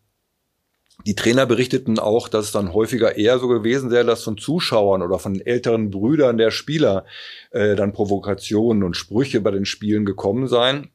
die 1.06 1.16
Trainer 1.16 1.46
berichteten 1.46 2.00
auch, 2.00 2.28
dass 2.30 2.46
es 2.46 2.52
dann 2.52 2.74
häufiger 2.74 3.18
eher 3.18 3.40
so 3.40 3.48
gewesen 3.48 3.92
wäre, 3.92 4.06
dass 4.06 4.24
von 4.24 4.38
Zuschauern 4.38 5.02
oder 5.02 5.20
von 5.20 5.40
älteren 5.40 5.90
Brüdern 5.90 6.38
der 6.38 6.52
Spieler 6.52 7.06
äh, 7.52 7.76
dann 7.76 7.94
Provokationen 7.94 8.84
und 8.84 8.96
Sprüche 8.96 9.42
bei 9.42 9.52
den 9.52 9.66
Spielen 9.66 10.06
gekommen 10.06 10.48
seien, 10.48 10.90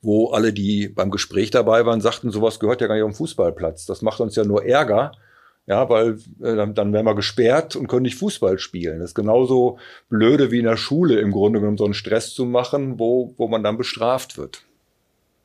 wo 0.00 0.30
alle, 0.30 0.52
die 0.52 0.88
beim 0.88 1.10
Gespräch 1.10 1.50
dabei 1.50 1.84
waren, 1.84 2.00
sagten, 2.00 2.30
sowas 2.30 2.58
gehört 2.58 2.80
ja 2.80 2.86
gar 2.86 2.94
nicht 2.94 3.04
auf 3.04 3.10
den 3.10 3.16
Fußballplatz. 3.16 3.84
Das 3.84 4.00
macht 4.00 4.20
uns 4.20 4.34
ja 4.36 4.44
nur 4.44 4.64
Ärger. 4.64 5.12
Ja, 5.66 5.88
weil 5.88 6.18
äh, 6.42 6.56
dann, 6.56 6.74
dann 6.74 6.92
wären 6.92 7.04
wir 7.04 7.14
gesperrt 7.14 7.76
und 7.76 7.86
können 7.86 8.02
nicht 8.02 8.16
Fußball 8.16 8.58
spielen. 8.58 8.98
Das 8.98 9.10
ist 9.10 9.14
genauso 9.14 9.78
blöde 10.08 10.50
wie 10.50 10.58
in 10.58 10.64
der 10.64 10.78
Schule 10.78 11.20
im 11.20 11.30
Grunde 11.30 11.60
genommen 11.60 11.76
so 11.76 11.84
einen 11.84 11.94
Stress 11.94 12.34
zu 12.34 12.44
machen, 12.46 12.98
wo, 12.98 13.34
wo 13.36 13.46
man 13.46 13.62
dann 13.62 13.76
bestraft 13.76 14.36
wird. 14.38 14.64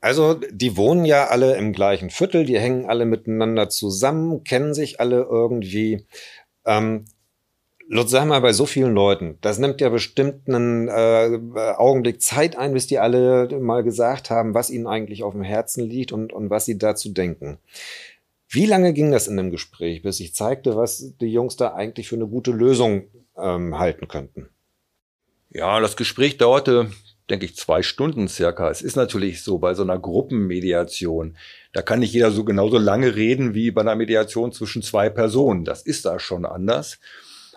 Also, 0.06 0.34
die 0.34 0.76
wohnen 0.76 1.04
ja 1.04 1.26
alle 1.26 1.56
im 1.56 1.72
gleichen 1.72 2.10
Viertel, 2.10 2.44
die 2.44 2.60
hängen 2.60 2.88
alle 2.88 3.06
miteinander 3.06 3.68
zusammen, 3.68 4.44
kennen 4.44 4.72
sich 4.72 5.00
alle 5.00 5.22
irgendwie. 5.28 6.06
Ähm, 6.64 7.06
Lutz, 7.88 8.12
sag 8.12 8.24
mal, 8.26 8.40
bei 8.40 8.52
so 8.52 8.66
vielen 8.66 8.94
Leuten, 8.94 9.36
das 9.40 9.58
nimmt 9.58 9.80
ja 9.80 9.88
bestimmt 9.88 10.46
einen 10.46 10.86
äh, 10.86 11.40
Augenblick 11.76 12.22
Zeit 12.22 12.56
ein, 12.56 12.72
bis 12.72 12.86
die 12.86 13.00
alle 13.00 13.48
mal 13.58 13.82
gesagt 13.82 14.30
haben, 14.30 14.54
was 14.54 14.70
ihnen 14.70 14.86
eigentlich 14.86 15.24
auf 15.24 15.32
dem 15.32 15.42
Herzen 15.42 15.82
liegt 15.82 16.12
und, 16.12 16.32
und 16.32 16.50
was 16.50 16.66
sie 16.66 16.78
dazu 16.78 17.12
denken. 17.12 17.58
Wie 18.48 18.66
lange 18.66 18.92
ging 18.92 19.10
das 19.10 19.26
in 19.26 19.36
dem 19.36 19.50
Gespräch, 19.50 20.02
bis 20.02 20.20
ich 20.20 20.36
zeigte, 20.36 20.76
was 20.76 21.14
die 21.20 21.32
Jungs 21.32 21.56
da 21.56 21.74
eigentlich 21.74 22.08
für 22.08 22.14
eine 22.14 22.28
gute 22.28 22.52
Lösung 22.52 23.08
ähm, 23.36 23.76
halten 23.76 24.06
könnten? 24.06 24.50
Ja, 25.50 25.80
das 25.80 25.96
Gespräch 25.96 26.38
dauerte 26.38 26.92
denke 27.30 27.46
ich, 27.46 27.56
zwei 27.56 27.82
Stunden 27.82 28.28
circa. 28.28 28.70
Es 28.70 28.82
ist 28.82 28.96
natürlich 28.96 29.42
so 29.42 29.58
bei 29.58 29.74
so 29.74 29.82
einer 29.82 29.98
Gruppenmediation, 29.98 31.36
da 31.72 31.82
kann 31.82 31.98
nicht 32.00 32.12
jeder 32.12 32.30
so 32.30 32.44
genauso 32.44 32.78
lange 32.78 33.16
reden 33.16 33.54
wie 33.54 33.70
bei 33.70 33.82
einer 33.82 33.96
Mediation 33.96 34.52
zwischen 34.52 34.82
zwei 34.82 35.10
Personen. 35.10 35.64
Das 35.64 35.82
ist 35.82 36.06
da 36.06 36.18
schon 36.18 36.46
anders. 36.46 36.98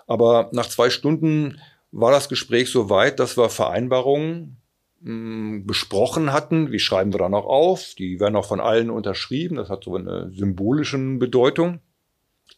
Aber 0.07 0.49
nach 0.53 0.67
zwei 0.67 0.89
Stunden 0.89 1.61
war 1.91 2.11
das 2.11 2.29
Gespräch 2.29 2.69
so 2.69 2.89
weit, 2.89 3.19
dass 3.19 3.38
wir 3.38 3.49
Vereinbarungen 3.49 4.57
mh, 5.01 5.09
hm, 5.09 5.65
besprochen 5.65 6.33
hatten. 6.33 6.71
Wie 6.71 6.79
schreiben 6.79 7.13
wir 7.13 7.19
dann 7.19 7.33
auch 7.33 7.45
auf? 7.45 7.93
Die 7.97 8.19
werden 8.19 8.35
auch 8.35 8.47
von 8.47 8.59
allen 8.59 8.89
unterschrieben. 8.89 9.55
Das 9.55 9.69
hat 9.69 9.83
so 9.83 9.95
eine 9.95 10.31
symbolische 10.33 10.97
Bedeutung. 10.97 11.79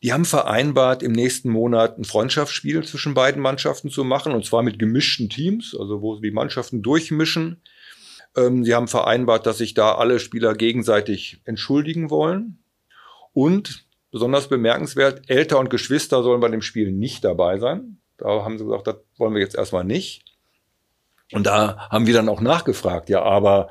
Die 0.03 0.13
haben 0.13 0.25
vereinbart, 0.25 1.03
im 1.03 1.12
nächsten 1.12 1.50
Monat 1.50 1.98
ein 1.98 2.05
Freundschaftsspiel 2.05 2.84
zwischen 2.84 3.13
beiden 3.13 3.41
Mannschaften 3.41 3.89
zu 3.89 4.03
machen, 4.03 4.34
und 4.34 4.46
zwar 4.46 4.63
mit 4.63 4.79
gemischten 4.79 5.29
Teams, 5.29 5.75
also 5.77 6.01
wo 6.01 6.15
sie 6.15 6.22
die 6.22 6.31
Mannschaften 6.31 6.81
durchmischen. 6.81 7.62
Ähm, 8.36 8.63
sie 8.63 8.74
haben 8.74 8.88
vereinbart, 8.88 9.46
dass 9.46 9.60
sich 9.60 9.75
da 9.75 9.96
alle 9.96 10.20
Spieler 10.20 10.55
gegenseitig 10.55 11.41
entschuldigen 11.46 12.10
wollen. 12.10 12.63
Und 13.34 13.86
besonders 14.12 14.50
bemerkenswert, 14.50 15.29
Eltern 15.29 15.60
und 15.60 15.70
Geschwister 15.70 16.24
sollen 16.24 16.41
bei 16.41 16.50
dem 16.50 16.63
Spiel 16.63 16.91
nicht 16.91 17.24
dabei 17.24 17.60
sein. 17.60 17.98
Da 18.17 18.43
haben 18.43 18.58
sie 18.58 18.65
gesagt, 18.65 18.88
das 18.88 18.98
wollen 19.17 19.34
wir 19.34 19.41
jetzt 19.41 19.55
erstmal 19.55 19.84
nicht. 19.84 20.25
Und 21.31 21.46
da 21.46 21.89
haben 21.89 22.08
wir 22.08 22.13
dann 22.13 22.29
auch 22.29 22.41
nachgefragt, 22.41 23.10
ja, 23.10 23.22
aber 23.22 23.70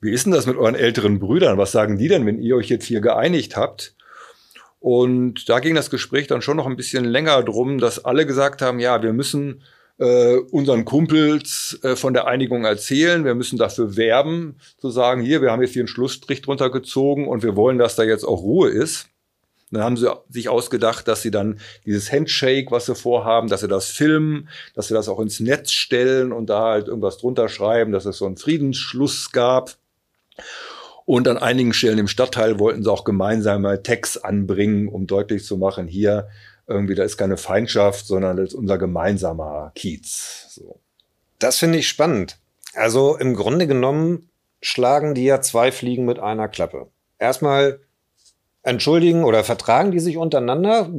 wie 0.00 0.10
ist 0.10 0.26
denn 0.26 0.32
das 0.32 0.46
mit 0.46 0.56
euren 0.56 0.74
älteren 0.74 1.18
Brüdern? 1.20 1.56
Was 1.56 1.72
sagen 1.72 1.98
die 1.98 2.08
denn, 2.08 2.26
wenn 2.26 2.40
ihr 2.40 2.56
euch 2.56 2.68
jetzt 2.68 2.84
hier 2.84 3.00
geeinigt 3.00 3.56
habt? 3.56 3.96
Und 4.80 5.48
da 5.48 5.58
ging 5.58 5.74
das 5.74 5.90
Gespräch 5.90 6.26
dann 6.28 6.42
schon 6.42 6.56
noch 6.56 6.66
ein 6.66 6.76
bisschen 6.76 7.04
länger 7.04 7.42
drum, 7.42 7.78
dass 7.78 8.04
alle 8.04 8.26
gesagt 8.26 8.62
haben, 8.62 8.78
ja, 8.78 9.02
wir 9.02 9.12
müssen 9.12 9.62
äh, 9.98 10.36
unseren 10.36 10.84
Kumpels 10.84 11.78
äh, 11.82 11.96
von 11.96 12.14
der 12.14 12.26
Einigung 12.28 12.64
erzählen, 12.64 13.24
wir 13.24 13.34
müssen 13.34 13.58
dafür 13.58 13.96
werben, 13.96 14.56
zu 14.78 14.90
sagen, 14.90 15.20
hier, 15.20 15.42
wir 15.42 15.50
haben 15.50 15.62
jetzt 15.62 15.72
hier 15.72 15.82
einen 15.82 15.88
Schlussstrich 15.88 16.42
drunter 16.42 16.70
gezogen 16.70 17.26
und 17.26 17.42
wir 17.42 17.56
wollen, 17.56 17.78
dass 17.78 17.96
da 17.96 18.04
jetzt 18.04 18.24
auch 18.24 18.42
Ruhe 18.42 18.70
ist. 18.70 19.08
dann 19.72 19.82
haben 19.82 19.96
sie 19.96 20.08
sich 20.28 20.48
ausgedacht, 20.48 21.08
dass 21.08 21.22
sie 21.22 21.32
dann 21.32 21.58
dieses 21.84 22.12
Handshake, 22.12 22.70
was 22.70 22.86
sie 22.86 22.94
vorhaben, 22.94 23.48
dass 23.48 23.60
sie 23.62 23.68
das 23.68 23.88
filmen, 23.88 24.48
dass 24.74 24.86
sie 24.86 24.94
das 24.94 25.08
auch 25.08 25.18
ins 25.18 25.40
Netz 25.40 25.72
stellen 25.72 26.32
und 26.32 26.46
da 26.46 26.70
halt 26.70 26.86
irgendwas 26.86 27.18
drunter 27.18 27.48
schreiben, 27.48 27.90
dass 27.90 28.06
es 28.06 28.18
so 28.18 28.26
einen 28.26 28.36
Friedensschluss 28.36 29.32
gab. 29.32 29.76
Und 31.08 31.26
an 31.26 31.38
einigen 31.38 31.72
Stellen 31.72 31.96
im 31.96 32.06
Stadtteil 32.06 32.58
wollten 32.58 32.82
sie 32.82 32.92
auch 32.92 33.02
gemeinsame 33.02 33.82
Tags 33.82 34.18
anbringen, 34.18 34.88
um 34.88 35.06
deutlich 35.06 35.42
zu 35.42 35.56
machen, 35.56 35.88
hier 35.88 36.28
irgendwie, 36.66 36.94
da 36.94 37.02
ist 37.02 37.16
keine 37.16 37.38
Feindschaft, 37.38 38.06
sondern 38.06 38.36
das 38.36 38.48
ist 38.48 38.54
unser 38.54 38.76
gemeinsamer 38.76 39.72
Kiez. 39.74 40.48
So. 40.50 40.80
Das 41.38 41.56
finde 41.56 41.78
ich 41.78 41.88
spannend. 41.88 42.36
Also 42.74 43.16
im 43.16 43.32
Grunde 43.32 43.66
genommen 43.66 44.28
schlagen 44.60 45.14
die 45.14 45.24
ja 45.24 45.40
zwei 45.40 45.72
Fliegen 45.72 46.04
mit 46.04 46.18
einer 46.18 46.46
Klappe. 46.46 46.88
Erstmal 47.18 47.80
entschuldigen 48.62 49.24
oder 49.24 49.44
vertragen 49.44 49.92
die 49.92 50.00
sich 50.00 50.18
untereinander, 50.18 50.90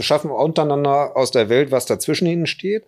schaffen 0.00 0.30
untereinander 0.30 1.18
aus 1.18 1.32
der 1.32 1.50
Welt, 1.50 1.70
was 1.70 1.84
dazwischen 1.84 2.26
ihnen 2.26 2.46
steht. 2.46 2.84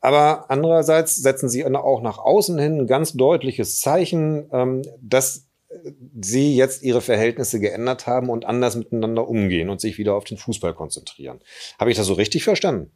Aber 0.00 0.48
andererseits 0.48 1.16
setzen 1.16 1.48
sie 1.48 1.66
auch 1.66 2.02
nach 2.02 2.18
außen 2.18 2.56
hin 2.56 2.82
ein 2.82 2.86
ganz 2.86 3.14
deutliches 3.14 3.80
Zeichen, 3.80 4.48
ähm, 4.52 4.82
dass 5.02 5.47
sie 6.20 6.56
jetzt 6.56 6.82
ihre 6.82 7.00
Verhältnisse 7.00 7.60
geändert 7.60 8.06
haben 8.06 8.30
und 8.30 8.44
anders 8.44 8.76
miteinander 8.76 9.28
umgehen 9.28 9.68
und 9.68 9.80
sich 9.80 9.98
wieder 9.98 10.14
auf 10.14 10.24
den 10.24 10.38
Fußball 10.38 10.74
konzentrieren. 10.74 11.40
Habe 11.78 11.90
ich 11.90 11.96
das 11.96 12.06
so 12.06 12.14
richtig 12.14 12.44
verstanden? 12.44 12.90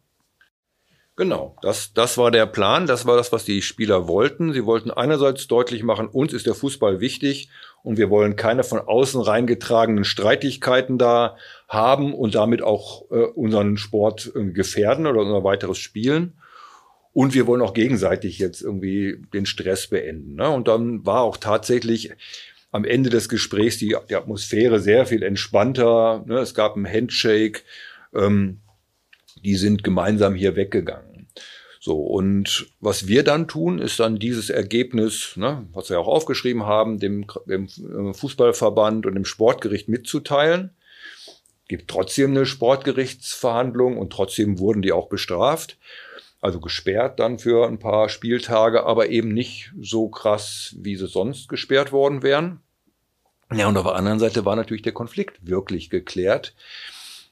Genau, 1.14 1.56
das, 1.60 1.92
das 1.92 2.16
war 2.16 2.30
der 2.30 2.46
Plan, 2.46 2.86
das 2.86 3.04
war 3.04 3.18
das, 3.18 3.32
was 3.32 3.44
die 3.44 3.60
Spieler 3.60 4.08
wollten. 4.08 4.54
Sie 4.54 4.64
wollten 4.64 4.90
einerseits 4.90 5.46
deutlich 5.46 5.82
machen, 5.82 6.08
uns 6.08 6.32
ist 6.32 6.46
der 6.46 6.54
Fußball 6.54 7.00
wichtig 7.00 7.50
und 7.82 7.98
wir 7.98 8.08
wollen 8.08 8.34
keine 8.34 8.64
von 8.64 8.78
außen 8.80 9.20
reingetragenen 9.20 10.04
Streitigkeiten 10.04 10.96
da 10.96 11.36
haben 11.68 12.14
und 12.14 12.34
damit 12.34 12.62
auch 12.62 13.10
äh, 13.10 13.24
unseren 13.24 13.76
Sport 13.76 14.32
äh, 14.34 14.52
gefährden 14.52 15.06
oder 15.06 15.20
unser 15.20 15.44
weiteres 15.44 15.76
Spielen. 15.76 16.32
Und 17.12 17.34
wir 17.34 17.46
wollen 17.46 17.60
auch 17.60 17.74
gegenseitig 17.74 18.38
jetzt 18.38 18.62
irgendwie 18.62 19.22
den 19.34 19.44
Stress 19.44 19.88
beenden. 19.88 20.36
Ne? 20.36 20.48
Und 20.48 20.66
dann 20.66 21.04
war 21.04 21.20
auch 21.20 21.36
tatsächlich, 21.36 22.10
am 22.72 22.84
Ende 22.84 23.10
des 23.10 23.28
Gesprächs 23.28 23.78
die, 23.78 23.94
die 24.08 24.16
Atmosphäre 24.16 24.80
sehr 24.80 25.06
viel 25.06 25.22
entspannter. 25.22 26.24
Ne? 26.26 26.38
Es 26.38 26.54
gab 26.54 26.74
einen 26.74 26.90
Handshake. 26.90 27.60
Ähm, 28.14 28.60
die 29.44 29.54
sind 29.54 29.84
gemeinsam 29.84 30.34
hier 30.34 30.56
weggegangen. 30.56 31.28
So, 31.80 32.00
und 32.00 32.68
was 32.80 33.08
wir 33.08 33.24
dann 33.24 33.48
tun, 33.48 33.80
ist 33.80 33.98
dann 33.98 34.16
dieses 34.16 34.50
Ergebnis, 34.50 35.36
ne, 35.36 35.66
was 35.72 35.90
wir 35.90 35.98
auch 35.98 36.06
aufgeschrieben 36.06 36.64
haben, 36.64 37.00
dem, 37.00 37.26
dem 37.46 37.66
äh, 37.66 38.14
Fußballverband 38.14 39.04
und 39.04 39.16
dem 39.16 39.24
Sportgericht 39.24 39.88
mitzuteilen. 39.88 40.70
Gibt 41.66 41.90
trotzdem 41.90 42.30
eine 42.30 42.46
Sportgerichtsverhandlung 42.46 43.98
und 43.98 44.12
trotzdem 44.12 44.60
wurden 44.60 44.82
die 44.82 44.92
auch 44.92 45.08
bestraft. 45.08 45.76
Also 46.42 46.60
gesperrt 46.60 47.20
dann 47.20 47.38
für 47.38 47.68
ein 47.68 47.78
paar 47.78 48.08
Spieltage, 48.08 48.84
aber 48.84 49.08
eben 49.08 49.32
nicht 49.32 49.72
so 49.80 50.08
krass, 50.08 50.74
wie 50.78 50.96
sie 50.96 51.06
sonst 51.06 51.48
gesperrt 51.48 51.92
worden 51.92 52.22
wären. 52.22 52.60
Ja, 53.54 53.68
und 53.68 53.76
auf 53.76 53.84
der 53.84 53.94
anderen 53.94 54.18
Seite 54.18 54.44
war 54.44 54.56
natürlich 54.56 54.82
der 54.82 54.92
Konflikt 54.92 55.46
wirklich 55.46 55.88
geklärt. 55.88 56.54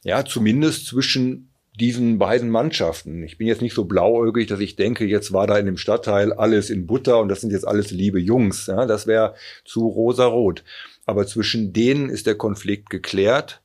Ja, 0.05 0.25
zumindest 0.25 0.87
zwischen 0.87 1.51
diesen 1.79 2.19
beiden 2.19 2.51
Mannschaften. 2.51 3.25
Ich 3.25 3.37
bin 3.37 3.49
jetzt 3.49 3.63
nicht 3.63 3.75
so 3.75 3.85
blauäugig, 3.85 4.47
dass 4.47 4.61
ich 4.61 4.77
denke, 4.77 5.05
jetzt 5.07 5.33
war 5.33 5.47
da 5.47 5.59
in 5.59 5.67
dem 5.67 5.77
Stadtteil 5.77 6.33
alles 6.33 6.71
in 6.71 6.87
Butter 6.87 7.19
und 7.19 7.29
das 7.29 7.41
sind 7.41 7.51
jetzt 7.51 7.67
alles 7.67 7.91
liebe 7.91 8.21
Jungs. 8.21 8.67
Ja, 8.67 8.87
das 8.87 9.07
wäre 9.07 9.35
zu 9.65 9.89
rosarot. 9.89 10.63
Aber 11.05 11.27
zwischen 11.27 11.73
denen 11.73 12.11
ist 12.11 12.27
der 12.27 12.37
Konflikt 12.37 12.91
geklärt. 12.91 13.61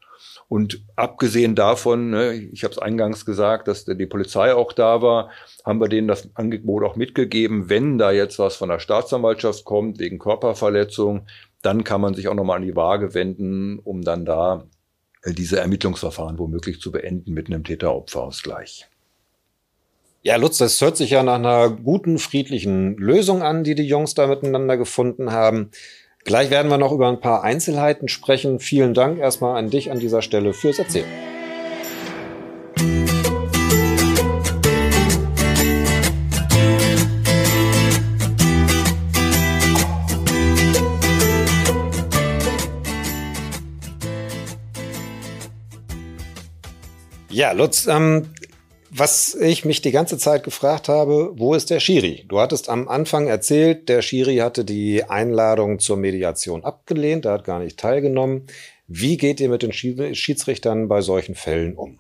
Und 0.48 0.84
abgesehen 0.96 1.56
davon, 1.56 2.12
ne, 2.12 2.34
ich 2.34 2.64
habe 2.64 2.72
es 2.72 2.78
eingangs 2.80 3.25
gesagt, 3.25 3.68
dass 3.68 3.86
die 3.86 4.06
Polizei 4.06 4.54
auch 4.54 4.74
da 4.74 5.02
war, 5.02 5.32
haben 5.66 5.82
wir 5.82 5.90
denen 5.90 6.08
das 6.08 6.30
Angebot 6.36 6.84
auch 6.84 6.96
mitgegeben, 6.96 7.70
wenn 7.70 7.98
da 7.98 8.12
jetzt 8.12 8.38
was 8.38 8.56
von 8.56 8.70
der 8.70 8.80
Staatsanwaltschaft 8.80 9.66
kommt 9.66 10.00
wegen 10.00 10.20
Körperverletzung, 10.20 11.25
dann 11.64 11.84
kann 11.84 12.02
man 12.02 12.14
sich 12.14 12.28
auch 12.28 12.36
nochmal 12.36 12.58
an 12.58 12.68
die 12.68 12.75
Waage 12.75 13.16
wenden, 13.16 13.80
um 13.80 14.04
dann 14.04 14.24
da 14.24 14.68
äh, 15.24 15.34
diese 15.34 15.60
Ermittlungsverfahren 15.60 16.38
womöglich 16.38 16.80
zu 16.80 16.92
beenden 16.92 17.34
mit 17.34 17.48
einem 17.48 17.64
Täter-Opfer-Ausgleich. 17.64 18.88
Ja, 20.22 20.38
Lutz, 20.38 20.58
das 20.58 20.82
hört 20.82 20.98
sich 20.98 21.12
ja 21.12 21.22
nach 21.22 21.36
einer 21.36 21.70
guten, 21.70 22.18
friedlichen 22.18 22.98
Lösung 22.98 23.44
an, 23.44 23.64
die 23.64 23.75
die 23.75 23.88
Jungs 23.88 24.16
da 24.16 24.25
miteinander 24.28 24.78
gefunden 24.78 25.32
haben. 25.32 25.70
Gleich 26.25 26.50
werden 26.50 26.72
wir 26.72 26.79
noch 26.79 26.91
über 26.91 27.08
ein 27.08 27.20
paar 27.20 27.44
Einzelheiten 27.44 28.08
sprechen. 28.08 28.60
Vielen 28.60 28.96
Dank 28.96 29.20
erstmal 29.20 29.58
an 29.58 29.70
dich 29.70 29.91
an 29.91 30.00
dieser 30.00 30.24
Stelle 30.24 30.53
fürs 30.53 30.79
Erzählen. 30.79 31.05
Ja, 47.29 47.51
Lutz, 47.51 47.86
ähm, 47.86 48.29
was 48.98 49.36
ich 49.36 49.66
mich 49.66 49.82
die 49.82 49.92
ganze 49.92 50.18
Zeit 50.18 50.44
gefragt 50.44 50.88
habe, 50.88 51.32
wo 51.36 51.54
ist 51.54 51.70
der 51.70 51.82
Schiri? 51.82 52.24
Du 52.30 52.40
hattest 52.40 52.70
am 52.70 52.88
Anfang 52.88 53.28
erzählt, 53.28 53.90
der 53.90 54.02
Schiri 54.02 54.38
hatte 54.38 54.64
die 54.64 55.04
Einladung 55.04 55.80
zur 55.80 55.98
Mediation 55.98 56.64
abgelehnt, 56.64 57.25
er 57.25 57.34
hat 57.34 57.44
gar 57.44 57.60
nicht 57.60 57.78
teilgenommen. 57.78 58.48
Wie 58.88 59.18
geht 59.18 59.40
ihr 59.42 59.50
mit 59.50 59.64
den 59.64 59.74
Schiedsrichtern 59.74 60.88
bei 60.88 61.02
solchen 61.02 61.36
Fällen 61.36 61.75
um? 61.75 62.00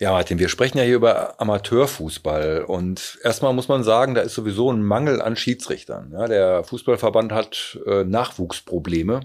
Ja, 0.00 0.12
Martin, 0.12 0.38
wir 0.38 0.48
sprechen 0.48 0.78
ja 0.78 0.84
hier 0.84 0.96
über 0.96 1.40
Amateurfußball 1.40 2.64
und 2.64 3.18
erstmal 3.24 3.52
muss 3.54 3.68
man 3.68 3.82
sagen, 3.82 4.14
da 4.14 4.20
ist 4.20 4.34
sowieso 4.34 4.70
ein 4.70 4.82
Mangel 4.82 5.22
an 5.22 5.34
Schiedsrichtern. 5.34 6.12
Ja, 6.12 6.28
der 6.28 6.62
Fußballverband 6.62 7.32
hat 7.32 7.78
äh, 7.86 8.04
Nachwuchsprobleme 8.04 9.20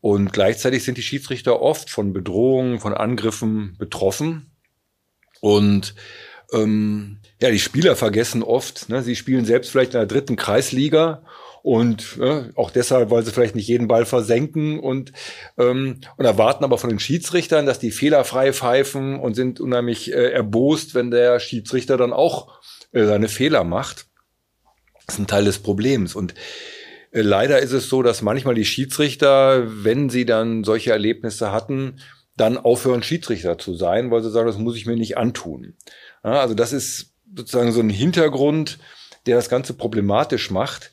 und 0.00 0.32
gleichzeitig 0.32 0.82
sind 0.82 0.98
die 0.98 1.02
Schiedsrichter 1.02 1.60
oft 1.60 1.90
von 1.90 2.12
Bedrohungen, 2.12 2.80
von 2.80 2.94
Angriffen 2.94 3.76
betroffen. 3.78 4.50
Und 5.40 5.94
ähm, 6.52 7.18
ja, 7.40 7.50
die 7.50 7.58
Spieler 7.58 7.96
vergessen 7.96 8.42
oft, 8.42 8.88
ne, 8.88 9.02
sie 9.02 9.16
spielen 9.16 9.44
selbst 9.44 9.70
vielleicht 9.70 9.94
in 9.94 10.00
der 10.00 10.06
dritten 10.06 10.36
Kreisliga 10.36 11.22
und 11.62 12.18
äh, 12.20 12.44
auch 12.54 12.70
deshalb, 12.70 13.10
weil 13.10 13.24
sie 13.24 13.32
vielleicht 13.32 13.56
nicht 13.56 13.66
jeden 13.66 13.88
Ball 13.88 14.06
versenken 14.06 14.78
und, 14.78 15.12
ähm, 15.58 16.00
und 16.16 16.24
erwarten 16.24 16.62
aber 16.62 16.78
von 16.78 16.90
den 16.90 17.00
Schiedsrichtern, 17.00 17.66
dass 17.66 17.80
die 17.80 17.90
fehlerfrei 17.90 18.52
pfeifen 18.52 19.18
und 19.18 19.34
sind 19.34 19.58
unheimlich 19.58 20.12
äh, 20.12 20.30
erbost, 20.30 20.94
wenn 20.94 21.10
der 21.10 21.40
Schiedsrichter 21.40 21.96
dann 21.96 22.12
auch 22.12 22.60
äh, 22.92 23.04
seine 23.04 23.28
Fehler 23.28 23.64
macht. 23.64 24.06
Das 25.06 25.16
ist 25.16 25.18
ein 25.18 25.26
Teil 25.26 25.44
des 25.44 25.58
Problems. 25.58 26.14
Und 26.14 26.34
äh, 27.10 27.22
leider 27.22 27.58
ist 27.58 27.72
es 27.72 27.88
so, 27.88 28.00
dass 28.00 28.22
manchmal 28.22 28.54
die 28.54 28.64
Schiedsrichter, 28.64 29.64
wenn 29.66 30.08
sie 30.08 30.24
dann 30.24 30.62
solche 30.62 30.92
Erlebnisse 30.92 31.50
hatten, 31.50 31.98
dann 32.36 32.58
aufhören, 32.58 33.02
Schiedsrichter 33.02 33.58
zu 33.58 33.74
sein, 33.74 34.10
weil 34.10 34.22
sie 34.22 34.30
sagen, 34.30 34.46
das 34.46 34.58
muss 34.58 34.76
ich 34.76 34.86
mir 34.86 34.96
nicht 34.96 35.16
antun. 35.16 35.74
Ja, 36.22 36.40
also 36.40 36.54
das 36.54 36.72
ist 36.72 37.12
sozusagen 37.34 37.72
so 37.72 37.80
ein 37.80 37.90
Hintergrund, 37.90 38.78
der 39.26 39.36
das 39.36 39.48
Ganze 39.48 39.74
problematisch 39.74 40.50
macht. 40.50 40.92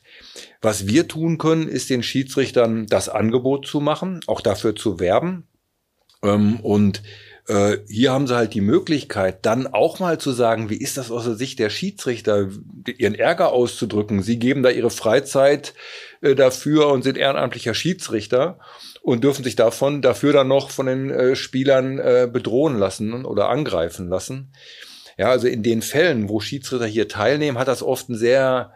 Was 0.60 0.86
wir 0.86 1.06
tun 1.06 1.38
können, 1.38 1.68
ist 1.68 1.90
den 1.90 2.02
Schiedsrichtern 2.02 2.86
das 2.86 3.08
Angebot 3.08 3.66
zu 3.66 3.80
machen, 3.80 4.20
auch 4.26 4.40
dafür 4.40 4.74
zu 4.74 4.98
werben. 4.98 5.46
Ähm, 6.22 6.60
und 6.60 7.02
äh, 7.46 7.78
hier 7.88 8.12
haben 8.12 8.26
sie 8.26 8.36
halt 8.36 8.54
die 8.54 8.60
Möglichkeit, 8.60 9.44
dann 9.44 9.66
auch 9.66 10.00
mal 10.00 10.18
zu 10.18 10.32
sagen, 10.32 10.70
wie 10.70 10.76
ist 10.76 10.96
das 10.96 11.10
aus 11.10 11.24
der 11.24 11.34
Sicht 11.34 11.58
der 11.58 11.70
Schiedsrichter, 11.70 12.48
ihren 12.96 13.14
Ärger 13.14 13.52
auszudrücken. 13.52 14.22
Sie 14.22 14.38
geben 14.38 14.62
da 14.62 14.70
ihre 14.70 14.90
Freizeit 14.90 15.74
äh, 16.22 16.34
dafür 16.34 16.88
und 16.88 17.02
sind 17.02 17.18
ehrenamtlicher 17.18 17.74
Schiedsrichter 17.74 18.58
und 19.02 19.24
dürfen 19.24 19.44
sich 19.44 19.56
davon 19.56 20.00
dafür 20.00 20.32
dann 20.32 20.48
noch 20.48 20.70
von 20.70 20.86
den 20.86 21.10
äh, 21.10 21.36
Spielern 21.36 21.98
äh, 21.98 22.28
bedrohen 22.32 22.78
lassen 22.78 23.26
oder 23.26 23.50
angreifen 23.50 24.08
lassen. 24.08 24.50
Ja, 25.18 25.28
also 25.28 25.46
in 25.46 25.62
den 25.62 25.82
Fällen, 25.82 26.28
wo 26.28 26.40
Schiedsrichter 26.40 26.86
hier 26.86 27.08
teilnehmen, 27.08 27.58
hat 27.58 27.68
das 27.68 27.82
oft 27.82 28.08
einen 28.08 28.18
sehr 28.18 28.72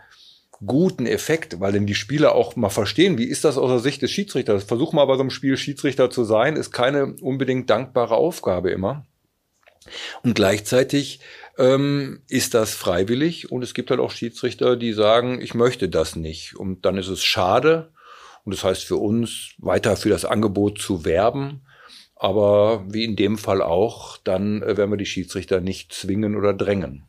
guten 0.65 1.07
Effekt, 1.07 1.61
weil 1.61 1.73
denn 1.73 1.87
die 1.87 1.95
Spieler 1.95 2.35
auch 2.35 2.57
mal 2.57 2.71
verstehen, 2.71 3.19
wie 3.19 3.25
ist 3.25 3.45
das 3.45 3.59
aus 3.59 3.71
der 3.71 3.79
Sicht 3.79 4.03
des 4.03 4.11
Schiedsrichters. 4.11 4.65
Versuch 4.65 4.93
mal 4.93 5.05
bei 5.05 5.15
so 5.15 5.21
einem 5.21 5.31
Spiel 5.31 5.57
Schiedsrichter 5.57 6.11
zu 6.11 6.25
sein, 6.25 6.57
ist 6.57 6.73
keine 6.73 7.15
unbedingt 7.21 7.71
dankbare 7.71 8.17
Aufgabe 8.17 8.71
immer. 8.71 9.07
Und 10.23 10.35
gleichzeitig 10.35 11.21
ähm, 11.57 12.23
ist 12.29 12.55
das 12.55 12.75
freiwillig 12.75 13.51
und 13.51 13.63
es 13.63 13.75
gibt 13.75 13.91
halt 13.91 14.01
auch 14.01 14.11
Schiedsrichter, 14.11 14.77
die 14.77 14.93
sagen, 14.93 15.41
ich 15.41 15.55
möchte 15.55 15.89
das 15.89 16.17
nicht. 16.17 16.57
Und 16.57 16.85
dann 16.85 16.99
ist 16.99 17.09
es 17.09 17.25
schade 17.25 17.93
und 18.45 18.55
das 18.55 18.65
heißt 18.65 18.85
für 18.85 18.97
uns 18.97 19.55
weiter 19.59 19.97
für 19.97 20.09
das 20.09 20.25
Angebot 20.25 20.81
zu 20.81 21.05
werben. 21.05 21.63
Aber 22.17 22.85
wie 22.89 23.05
in 23.05 23.15
dem 23.15 23.39
Fall 23.39 23.63
auch, 23.63 24.17
dann 24.17 24.63
äh, 24.63 24.77
werden 24.77 24.91
wir 24.91 24.97
die 24.97 25.07
Schiedsrichter 25.07 25.61
nicht 25.61 25.93
zwingen 25.93 26.35
oder 26.35 26.53
drängen. 26.53 27.05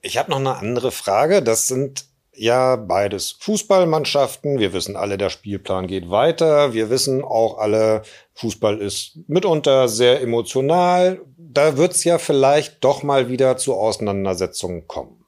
Ich 0.00 0.16
habe 0.16 0.30
noch 0.30 0.38
eine 0.38 0.56
andere 0.56 0.90
Frage. 0.90 1.42
Das 1.42 1.66
sind 1.66 2.06
ja 2.40 2.76
beides 2.76 3.32
Fußballmannschaften. 3.40 4.58
Wir 4.58 4.72
wissen 4.72 4.96
alle, 4.96 5.18
der 5.18 5.28
Spielplan 5.28 5.86
geht 5.86 6.10
weiter. 6.10 6.72
Wir 6.72 6.88
wissen 6.88 7.22
auch 7.22 7.58
alle, 7.58 8.02
Fußball 8.34 8.80
ist 8.80 9.18
mitunter 9.28 9.88
sehr 9.88 10.22
emotional. 10.22 11.20
Da 11.36 11.76
wird 11.76 11.92
es 11.92 12.04
ja 12.04 12.18
vielleicht 12.18 12.82
doch 12.82 13.02
mal 13.02 13.28
wieder 13.28 13.58
zu 13.58 13.74
Auseinandersetzungen 13.74 14.88
kommen. 14.88 15.24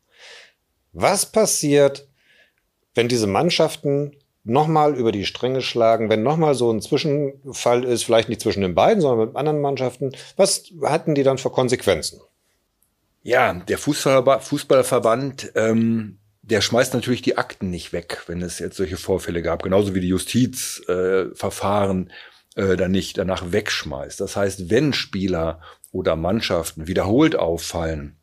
Was 0.92 1.26
passiert, 1.26 2.08
wenn 2.94 3.08
diese 3.08 3.26
Mannschaften 3.26 4.16
nochmal 4.44 4.96
über 4.96 5.12
die 5.12 5.26
Stränge 5.26 5.60
schlagen, 5.60 6.08
wenn 6.08 6.22
nochmal 6.22 6.54
so 6.54 6.72
ein 6.72 6.80
Zwischenfall 6.80 7.84
ist, 7.84 8.04
vielleicht 8.04 8.30
nicht 8.30 8.40
zwischen 8.40 8.62
den 8.62 8.74
beiden, 8.74 9.02
sondern 9.02 9.28
mit 9.28 9.36
anderen 9.36 9.60
Mannschaften, 9.60 10.12
was 10.36 10.64
hatten 10.82 11.14
die 11.14 11.22
dann 11.22 11.38
für 11.38 11.50
Konsequenzen? 11.50 12.20
Ja, 13.22 13.52
der 13.52 13.78
Fußballverband 13.78 15.52
ähm, 15.54 16.18
der 16.42 16.60
schmeißt 16.60 16.94
natürlich 16.94 17.22
die 17.22 17.38
Akten 17.38 17.70
nicht 17.70 17.92
weg, 17.92 18.22
wenn 18.26 18.42
es 18.42 18.58
jetzt 18.58 18.76
solche 18.76 18.96
Vorfälle 18.96 19.42
gab, 19.42 19.62
genauso 19.62 19.94
wie 19.94 20.00
die 20.00 20.08
Justizverfahren 20.08 22.12
äh, 22.56 22.72
äh, 22.72 22.76
dann 22.76 22.90
nicht 22.90 23.16
danach 23.16 23.52
wegschmeißt. 23.52 24.20
Das 24.20 24.36
heißt, 24.36 24.68
wenn 24.68 24.92
Spieler 24.92 25.60
oder 25.92 26.16
Mannschaften 26.16 26.88
wiederholt 26.88 27.36
auffallen, 27.36 28.16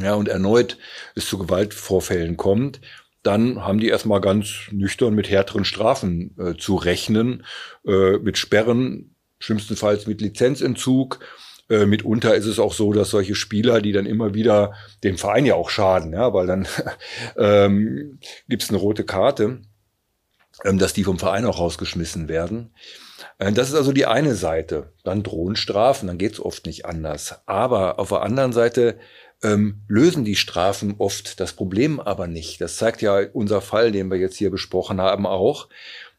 ja, 0.00 0.14
und 0.14 0.28
erneut 0.28 0.78
es 1.14 1.26
zu 1.26 1.38
Gewaltvorfällen 1.38 2.36
kommt, 2.36 2.80
dann 3.22 3.62
haben 3.62 3.80
die 3.80 3.88
erstmal 3.88 4.20
ganz 4.20 4.68
nüchtern 4.70 5.14
mit 5.14 5.28
härteren 5.28 5.66
Strafen 5.66 6.34
äh, 6.38 6.56
zu 6.56 6.76
rechnen, 6.76 7.44
äh, 7.84 8.16
mit 8.18 8.38
Sperren, 8.38 9.14
schlimmstenfalls 9.40 10.06
mit 10.06 10.20
Lizenzentzug 10.20 11.18
äh, 11.70 11.86
mitunter 11.86 12.34
ist 12.34 12.46
es 12.46 12.58
auch 12.58 12.72
so, 12.72 12.92
dass 12.92 13.10
solche 13.10 13.36
Spieler, 13.36 13.80
die 13.80 13.92
dann 13.92 14.04
immer 14.04 14.34
wieder 14.34 14.74
dem 15.04 15.16
Verein 15.16 15.46
ja 15.46 15.54
auch 15.54 15.70
schaden, 15.70 16.12
ja, 16.12 16.34
weil 16.34 16.46
dann 16.46 16.66
ähm, 17.38 18.18
gibt 18.48 18.64
es 18.64 18.70
eine 18.70 18.78
rote 18.78 19.04
Karte, 19.04 19.60
ähm, 20.64 20.78
dass 20.78 20.92
die 20.92 21.04
vom 21.04 21.18
Verein 21.18 21.46
auch 21.46 21.60
rausgeschmissen 21.60 22.28
werden. 22.28 22.74
Äh, 23.38 23.52
das 23.52 23.68
ist 23.68 23.76
also 23.76 23.92
die 23.92 24.06
eine 24.06 24.34
Seite. 24.34 24.92
Dann 25.04 25.22
drohen 25.22 25.54
Strafen, 25.54 26.08
dann 26.08 26.18
geht's 26.18 26.40
oft 26.40 26.66
nicht 26.66 26.86
anders. 26.86 27.40
Aber 27.46 28.00
auf 28.00 28.08
der 28.08 28.22
anderen 28.22 28.52
Seite 28.52 28.98
ähm, 29.42 29.82
lösen 29.86 30.24
die 30.24 30.36
Strafen 30.36 30.96
oft 30.98 31.38
das 31.38 31.52
Problem 31.52 32.00
aber 32.00 32.26
nicht. 32.26 32.60
Das 32.60 32.76
zeigt 32.76 33.00
ja 33.00 33.20
unser 33.32 33.60
Fall, 33.60 33.92
den 33.92 34.10
wir 34.10 34.18
jetzt 34.18 34.36
hier 34.36 34.50
besprochen 34.50 35.00
haben, 35.00 35.24
auch. 35.24 35.68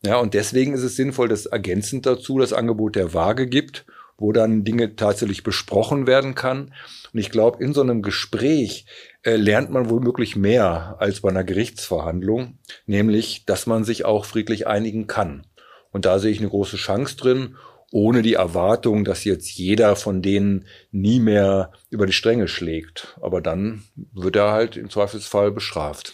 Ja, 0.03 0.17
und 0.17 0.33
deswegen 0.33 0.73
ist 0.73 0.81
es 0.81 0.95
sinnvoll, 0.95 1.27
dass 1.27 1.45
ergänzend 1.45 2.05
dazu 2.05 2.39
das 2.39 2.53
Angebot 2.53 2.95
der 2.95 3.13
Waage 3.13 3.47
gibt 3.47 3.85
wo 4.21 4.31
dann 4.31 4.63
Dinge 4.63 4.95
tatsächlich 4.95 5.41
besprochen 5.41 6.05
werden 6.05 6.35
kann. 6.35 6.73
Und 7.11 7.19
ich 7.19 7.31
glaube, 7.31 7.61
in 7.63 7.73
so 7.73 7.81
einem 7.81 8.03
Gespräch 8.03 8.85
äh, 9.23 9.35
lernt 9.35 9.71
man 9.71 9.89
womöglich 9.89 10.35
mehr 10.35 10.95
als 10.99 11.21
bei 11.21 11.29
einer 11.29 11.43
Gerichtsverhandlung, 11.43 12.59
nämlich, 12.85 13.45
dass 13.45 13.65
man 13.65 13.83
sich 13.83 14.05
auch 14.05 14.25
friedlich 14.25 14.67
einigen 14.67 15.07
kann. 15.07 15.47
Und 15.91 16.05
da 16.05 16.19
sehe 16.19 16.31
ich 16.31 16.39
eine 16.39 16.49
große 16.49 16.77
Chance 16.77 17.17
drin, 17.17 17.55
ohne 17.91 18.21
die 18.21 18.35
Erwartung, 18.35 19.03
dass 19.03 19.25
jetzt 19.25 19.49
jeder 19.57 19.95
von 19.95 20.21
denen 20.21 20.65
nie 20.91 21.19
mehr 21.19 21.71
über 21.89 22.05
die 22.05 22.13
Stränge 22.13 22.47
schlägt. 22.47 23.17
Aber 23.21 23.41
dann 23.41 23.83
wird 24.13 24.35
er 24.35 24.51
halt 24.51 24.77
im 24.77 24.89
Zweifelsfall 24.89 25.51
bestraft. 25.51 26.13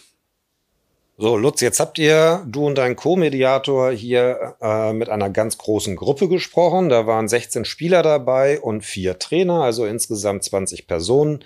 So, 1.20 1.36
Lutz, 1.36 1.60
jetzt 1.62 1.80
habt 1.80 1.98
ihr, 1.98 2.44
du 2.46 2.64
und 2.64 2.78
dein 2.78 2.94
Co-Mediator 2.94 3.90
hier 3.90 4.54
äh, 4.60 4.92
mit 4.92 5.08
einer 5.08 5.30
ganz 5.30 5.58
großen 5.58 5.96
Gruppe 5.96 6.28
gesprochen. 6.28 6.90
Da 6.90 7.08
waren 7.08 7.26
16 7.26 7.64
Spieler 7.64 8.04
dabei 8.04 8.60
und 8.60 8.84
vier 8.84 9.18
Trainer, 9.18 9.64
also 9.64 9.84
insgesamt 9.84 10.44
20 10.44 10.86
Personen. 10.86 11.44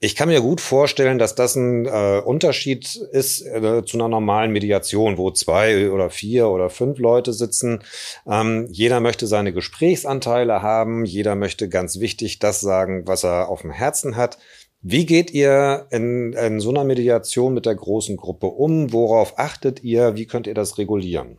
Ich 0.00 0.16
kann 0.16 0.28
mir 0.28 0.40
gut 0.40 0.60
vorstellen, 0.60 1.20
dass 1.20 1.36
das 1.36 1.54
ein 1.54 1.86
äh, 1.86 2.22
Unterschied 2.24 2.96
ist 2.96 3.46
äh, 3.46 3.84
zu 3.84 3.96
einer 3.98 4.08
normalen 4.08 4.50
Mediation, 4.50 5.16
wo 5.16 5.30
zwei 5.30 5.92
oder 5.92 6.10
vier 6.10 6.48
oder 6.48 6.68
fünf 6.68 6.98
Leute 6.98 7.32
sitzen. 7.32 7.84
Ähm, 8.26 8.66
jeder 8.72 8.98
möchte 8.98 9.28
seine 9.28 9.52
Gesprächsanteile 9.52 10.60
haben, 10.60 11.04
jeder 11.04 11.36
möchte 11.36 11.68
ganz 11.68 12.00
wichtig 12.00 12.40
das 12.40 12.60
sagen, 12.60 13.06
was 13.06 13.22
er 13.22 13.48
auf 13.48 13.62
dem 13.62 13.70
Herzen 13.70 14.16
hat. 14.16 14.38
Wie 14.86 15.06
geht 15.06 15.30
ihr 15.30 15.86
in, 15.90 16.34
in 16.34 16.60
so 16.60 16.68
einer 16.68 16.84
Mediation 16.84 17.54
mit 17.54 17.64
der 17.64 17.74
großen 17.74 18.18
Gruppe 18.18 18.48
um? 18.48 18.92
Worauf 18.92 19.38
achtet 19.38 19.82
ihr? 19.82 20.14
Wie 20.14 20.26
könnt 20.26 20.46
ihr 20.46 20.52
das 20.52 20.76
regulieren? 20.76 21.38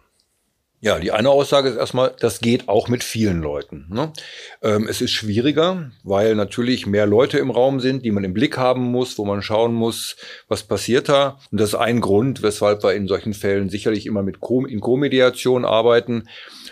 Ja, 0.82 0.98
die 0.98 1.12
eine 1.12 1.30
Aussage 1.30 1.70
ist 1.70 1.78
erstmal, 1.78 2.16
das 2.20 2.40
geht 2.40 2.68
auch 2.68 2.88
mit 2.88 3.04
vielen 3.04 3.44
Leuten. 3.44 3.86
Ne? 3.92 4.12
Ähm, 4.64 4.88
es 4.90 5.00
ist 5.00 5.12
schwieriger, 5.12 5.92
weil 6.04 6.34
natürlich 6.34 6.88
mehr 6.88 7.06
Leute 7.06 7.38
im 7.38 7.52
Raum 7.52 7.80
sind, 7.80 8.04
die 8.04 8.10
man 8.10 8.24
im 8.24 8.34
Blick 8.34 8.58
haben 8.58 8.82
muss, 8.82 9.16
wo 9.20 9.26
man 9.26 9.44
schauen 9.44 9.76
muss, 9.76 10.16
was 10.48 10.64
passiert 10.64 11.08
da. 11.08 11.38
Und 11.52 11.60
das 11.60 11.70
ist 11.70 11.76
ein 11.76 12.02
Grund, 12.02 12.42
weshalb 12.42 12.82
wir 12.84 12.96
in 12.96 13.08
solchen 13.08 13.36
Fällen 13.36 13.70
sicherlich 13.70 14.08
immer 14.08 14.24
mit 14.24 14.40
Co 14.40 14.66
in 14.66 14.82
Co-Mediation 14.82 15.66
arbeiten, 15.66 16.28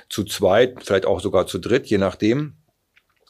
zu 0.09 0.23
zweit, 0.23 0.77
vielleicht 0.83 1.05
auch 1.05 1.21
sogar 1.21 1.45
zu 1.45 1.59
dritt, 1.59 1.85
je 1.85 1.99
nachdem 1.99 2.55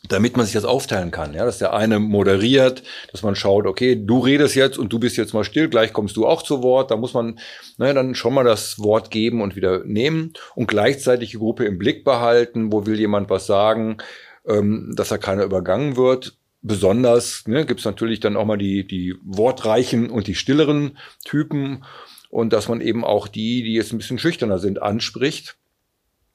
damit 0.09 0.35
man 0.35 0.45
sich 0.45 0.53
das 0.53 0.65
aufteilen 0.65 1.11
kann, 1.11 1.33
ja, 1.33 1.45
dass 1.45 1.59
der 1.59 1.73
eine 1.73 1.99
moderiert, 1.99 2.83
dass 3.11 3.23
man 3.23 3.35
schaut, 3.35 3.65
okay, 3.65 3.95
du 3.95 4.19
redest 4.19 4.55
jetzt 4.55 4.77
und 4.77 4.91
du 4.91 4.99
bist 4.99 5.15
jetzt 5.15 5.33
mal 5.33 5.45
still, 5.45 5.69
gleich 5.69 5.93
kommst 5.93 6.17
du 6.17 6.27
auch 6.27 6.43
zu 6.43 6.61
Wort, 6.61 6.91
da 6.91 6.97
muss 6.97 7.13
man 7.13 7.39
ne, 7.77 7.93
dann 7.93 8.13
schon 8.13 8.33
mal 8.33 8.43
das 8.43 8.79
Wort 8.79 9.11
geben 9.11 9.41
und 9.41 9.55
wieder 9.55 9.83
nehmen 9.85 10.33
und 10.55 10.67
gleichzeitig 10.67 11.31
die 11.31 11.37
Gruppe 11.37 11.65
im 11.65 11.77
Blick 11.77 12.03
behalten, 12.03 12.71
wo 12.73 12.85
will 12.85 12.99
jemand 12.99 13.29
was 13.29 13.47
sagen, 13.47 13.97
ähm, 14.45 14.93
dass 14.95 15.09
da 15.09 15.17
keiner 15.17 15.43
übergangen 15.43 15.95
wird. 15.95 16.37
Besonders 16.61 17.47
ne, 17.47 17.65
gibt 17.65 17.79
es 17.79 17.85
natürlich 17.85 18.19
dann 18.19 18.35
auch 18.35 18.45
mal 18.45 18.57
die, 18.57 18.85
die 18.85 19.15
wortreichen 19.23 20.09
und 20.09 20.27
die 20.27 20.35
stilleren 20.35 20.97
Typen 21.23 21.85
und 22.29 22.51
dass 22.51 22.67
man 22.67 22.81
eben 22.81 23.05
auch 23.05 23.29
die, 23.29 23.63
die 23.63 23.73
jetzt 23.73 23.93
ein 23.93 23.99
bisschen 23.99 24.19
schüchterner 24.19 24.59
sind, 24.59 24.81
anspricht 24.81 25.55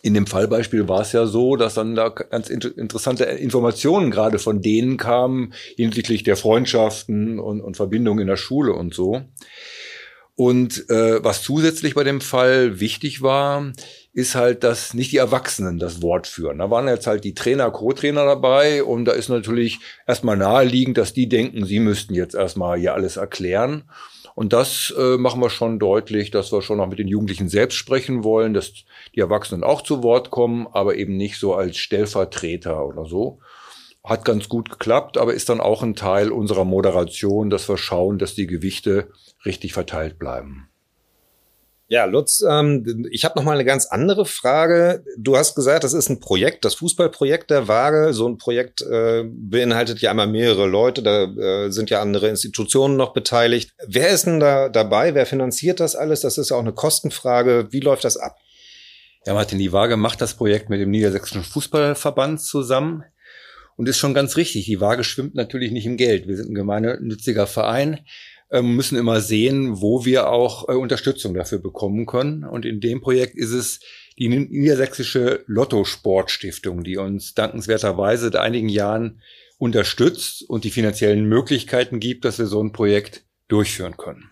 in 0.02 0.14
dem 0.14 0.26
Fallbeispiel 0.26 0.88
war 0.88 1.00
es 1.00 1.12
ja 1.12 1.26
so, 1.26 1.56
dass 1.56 1.74
dann 1.74 1.94
da 1.94 2.08
ganz 2.08 2.50
interessante 2.50 3.24
Informationen 3.24 4.10
gerade 4.10 4.38
von 4.38 4.62
denen 4.62 4.96
kamen 4.96 5.52
hinsichtlich 5.76 6.22
der 6.22 6.36
Freundschaften 6.36 7.40
und, 7.40 7.60
und 7.60 7.76
Verbindungen 7.76 8.20
in 8.20 8.28
der 8.28 8.36
Schule 8.36 8.72
und 8.74 8.94
so. 8.94 9.22
Und 10.36 10.88
äh, 10.88 11.22
was 11.24 11.42
zusätzlich 11.42 11.96
bei 11.96 12.04
dem 12.04 12.20
Fall 12.20 12.78
wichtig 12.78 13.22
war, 13.22 13.72
ist 14.12 14.36
halt, 14.36 14.62
dass 14.62 14.94
nicht 14.94 15.10
die 15.10 15.16
Erwachsenen 15.16 15.80
das 15.80 16.00
Wort 16.00 16.28
führen. 16.28 16.58
Da 16.58 16.70
waren 16.70 16.86
jetzt 16.86 17.08
halt 17.08 17.24
die 17.24 17.34
Trainer, 17.34 17.72
Co-Trainer 17.72 18.24
dabei 18.24 18.84
und 18.84 19.04
da 19.04 19.12
ist 19.12 19.28
natürlich 19.28 19.80
erstmal 20.06 20.36
naheliegend, 20.36 20.96
dass 20.96 21.12
die 21.12 21.28
denken, 21.28 21.66
sie 21.66 21.80
müssten 21.80 22.14
jetzt 22.14 22.36
erstmal 22.36 22.78
hier 22.78 22.94
alles 22.94 23.16
erklären. 23.16 23.82
Und 24.38 24.52
das 24.52 24.94
äh, 24.96 25.16
machen 25.16 25.40
wir 25.40 25.50
schon 25.50 25.80
deutlich, 25.80 26.30
dass 26.30 26.52
wir 26.52 26.62
schon 26.62 26.78
noch 26.78 26.86
mit 26.86 27.00
den 27.00 27.08
Jugendlichen 27.08 27.48
selbst 27.48 27.74
sprechen 27.74 28.22
wollen, 28.22 28.54
dass 28.54 28.72
die 29.12 29.18
Erwachsenen 29.18 29.64
auch 29.64 29.82
zu 29.82 30.04
Wort 30.04 30.30
kommen, 30.30 30.68
aber 30.70 30.94
eben 30.94 31.16
nicht 31.16 31.40
so 31.40 31.54
als 31.54 31.76
Stellvertreter 31.76 32.86
oder 32.86 33.04
so. 33.04 33.40
Hat 34.04 34.24
ganz 34.24 34.48
gut 34.48 34.70
geklappt, 34.70 35.18
aber 35.18 35.34
ist 35.34 35.48
dann 35.48 35.60
auch 35.60 35.82
ein 35.82 35.96
Teil 35.96 36.30
unserer 36.30 36.64
Moderation, 36.64 37.50
dass 37.50 37.68
wir 37.68 37.78
schauen, 37.78 38.20
dass 38.20 38.36
die 38.36 38.46
Gewichte 38.46 39.10
richtig 39.44 39.72
verteilt 39.72 40.20
bleiben. 40.20 40.68
Ja, 41.90 42.04
Lutz, 42.04 42.44
ähm, 42.46 43.08
ich 43.10 43.24
habe 43.24 43.38
noch 43.38 43.44
mal 43.44 43.54
eine 43.54 43.64
ganz 43.64 43.86
andere 43.86 44.26
Frage. 44.26 45.02
Du 45.16 45.38
hast 45.38 45.54
gesagt, 45.54 45.84
das 45.84 45.94
ist 45.94 46.10
ein 46.10 46.20
Projekt, 46.20 46.66
das 46.66 46.74
Fußballprojekt 46.74 47.50
der 47.50 47.66
Waage. 47.66 48.12
So 48.12 48.28
ein 48.28 48.36
Projekt 48.36 48.82
äh, 48.82 49.24
beinhaltet 49.26 50.00
ja 50.00 50.10
einmal 50.10 50.26
mehrere 50.26 50.66
Leute, 50.66 51.02
da 51.02 51.24
äh, 51.24 51.70
sind 51.70 51.88
ja 51.88 52.02
andere 52.02 52.28
Institutionen 52.28 52.98
noch 52.98 53.14
beteiligt. 53.14 53.72
Wer 53.86 54.10
ist 54.10 54.26
denn 54.26 54.38
da 54.38 54.68
dabei? 54.68 55.14
Wer 55.14 55.24
finanziert 55.24 55.80
das 55.80 55.96
alles? 55.96 56.20
Das 56.20 56.36
ist 56.36 56.50
ja 56.50 56.56
auch 56.56 56.60
eine 56.60 56.74
Kostenfrage. 56.74 57.68
Wie 57.70 57.80
läuft 57.80 58.04
das 58.04 58.18
ab? 58.18 58.36
Ja, 59.24 59.32
Martin, 59.32 59.58
die 59.58 59.72
Waage 59.72 59.96
macht 59.96 60.20
das 60.20 60.34
Projekt 60.34 60.68
mit 60.68 60.82
dem 60.82 60.90
Niedersächsischen 60.90 61.42
Fußballverband 61.42 62.42
zusammen 62.42 63.04
und 63.76 63.88
ist 63.88 63.98
schon 63.98 64.12
ganz 64.12 64.36
richtig. 64.36 64.66
Die 64.66 64.80
Waage 64.82 65.04
schwimmt 65.04 65.34
natürlich 65.34 65.72
nicht 65.72 65.86
im 65.86 65.96
Geld. 65.96 66.28
Wir 66.28 66.36
sind 66.36 66.50
ein 66.50 66.54
gemeinnütziger 66.54 67.46
Verein 67.46 68.00
ähm, 68.50 68.76
müssen 68.76 68.98
immer 68.98 69.20
sehen, 69.20 69.80
wo 69.80 70.04
wir 70.04 70.30
auch 70.30 70.68
äh, 70.68 70.72
Unterstützung 70.72 71.34
dafür 71.34 71.58
bekommen 71.58 72.06
können. 72.06 72.44
Und 72.44 72.64
in 72.64 72.80
dem 72.80 73.00
Projekt 73.00 73.36
ist 73.36 73.52
es 73.52 73.80
die 74.18 74.28
Niedersächsische 74.28 75.44
Lotto 75.46 75.84
Sportstiftung, 75.84 76.82
die 76.82 76.96
uns 76.96 77.34
dankenswerterweise 77.34 78.24
seit 78.24 78.36
einigen 78.36 78.68
Jahren 78.68 79.20
unterstützt 79.58 80.48
und 80.48 80.64
die 80.64 80.70
finanziellen 80.70 81.28
Möglichkeiten 81.28 82.00
gibt, 82.00 82.24
dass 82.24 82.38
wir 82.38 82.46
so 82.46 82.62
ein 82.62 82.72
Projekt 82.72 83.24
durchführen 83.48 83.96
können. 83.96 84.30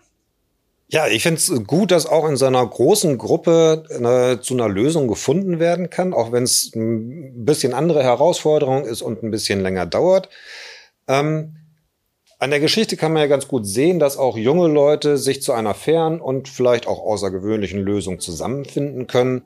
Ja, 0.89 1.07
ich 1.07 1.21
finde 1.21 1.39
es 1.39 1.51
gut, 1.65 1.91
dass 1.91 2.05
auch 2.05 2.29
in 2.29 2.37
so 2.37 2.45
einer 2.45 2.65
großen 2.65 3.17
Gruppe 3.17 3.83
eine, 3.93 4.39
zu 4.41 4.53
einer 4.53 4.69
Lösung 4.69 5.09
gefunden 5.09 5.59
werden 5.59 5.89
kann, 5.89 6.13
auch 6.13 6.31
wenn 6.31 6.43
es 6.43 6.73
ein 6.75 7.43
bisschen 7.43 7.73
andere 7.73 8.03
Herausforderung 8.03 8.85
ist 8.85 9.01
und 9.01 9.21
ein 9.21 9.31
bisschen 9.31 9.61
länger 9.61 9.85
dauert. 9.85 10.29
Ähm, 11.09 11.57
an 12.39 12.51
der 12.51 12.59
Geschichte 12.59 12.97
kann 12.97 13.13
man 13.13 13.23
ja 13.23 13.27
ganz 13.27 13.47
gut 13.47 13.65
sehen, 13.65 13.97
dass 13.99 14.17
auch 14.17 14.37
junge 14.37 14.67
Leute 14.67 15.17
sich 15.17 15.41
zu 15.41 15.53
einer 15.53 15.73
fairen 15.73 16.21
und 16.21 16.47
vielleicht 16.47 16.87
auch 16.87 16.99
außergewöhnlichen 16.99 17.81
Lösung 17.81 18.19
zusammenfinden 18.19 19.07
können. 19.07 19.41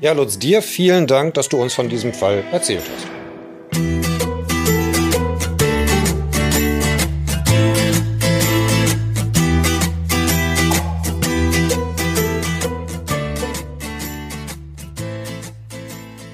Ja, 0.00 0.12
Lutz, 0.12 0.38
dir 0.38 0.62
vielen 0.62 1.08
Dank, 1.08 1.34
dass 1.34 1.48
du 1.48 1.60
uns 1.60 1.74
von 1.74 1.88
diesem 1.88 2.12
Fall 2.12 2.44
erzählt 2.52 2.84
hast. 2.94 3.20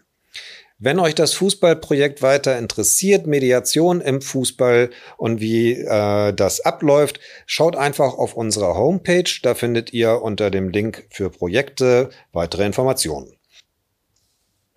Wenn 0.77 0.99
euch 0.99 1.13
das 1.13 1.33
Fußballprojekt 1.33 2.21
weiter 2.21 2.57
interessiert, 2.57 3.27
Mediation 3.27 3.99
im 3.99 4.21
Fußball 4.21 4.91
und 5.17 5.41
wie 5.41 5.73
äh, 5.73 6.31
das 6.31 6.61
abläuft, 6.61 7.19
schaut 7.45 7.75
einfach 7.75 8.13
auf 8.13 8.33
unserer 8.33 8.75
Homepage. 8.75 9.29
Da 9.43 9.55
findet 9.55 9.91
ihr 9.91 10.21
unter 10.21 10.49
dem 10.51 10.69
Link 10.69 11.05
für 11.09 11.29
Projekte 11.29 12.11
weitere 12.31 12.65
Informationen. 12.65 13.35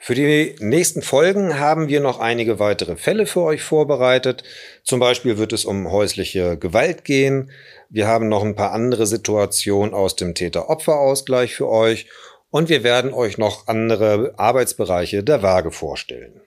Für 0.00 0.14
die 0.14 0.54
nächsten 0.61 1.02
Folgen 1.02 1.58
haben 1.58 1.88
wir 1.88 2.00
noch 2.00 2.20
einige 2.20 2.61
weitere 2.61 2.96
Fälle 2.96 3.26
für 3.26 3.42
euch 3.42 3.62
vorbereitet. 3.62 4.44
Zum 4.84 5.00
Beispiel 5.00 5.38
wird 5.38 5.52
es 5.52 5.64
um 5.64 5.90
häusliche 5.90 6.56
Gewalt 6.56 7.04
gehen. 7.04 7.50
Wir 7.90 8.06
haben 8.06 8.28
noch 8.28 8.44
ein 8.44 8.54
paar 8.54 8.72
andere 8.72 9.06
Situationen 9.06 9.92
aus 9.94 10.14
dem 10.14 10.34
Täter-Opfer-Ausgleich 10.34 11.54
für 11.54 11.68
euch 11.68 12.06
und 12.50 12.68
wir 12.68 12.84
werden 12.84 13.12
euch 13.12 13.38
noch 13.38 13.66
andere 13.66 14.34
Arbeitsbereiche 14.37 15.24
der 15.24 15.42
Waage 15.42 15.72
vorstellen. 15.72 16.40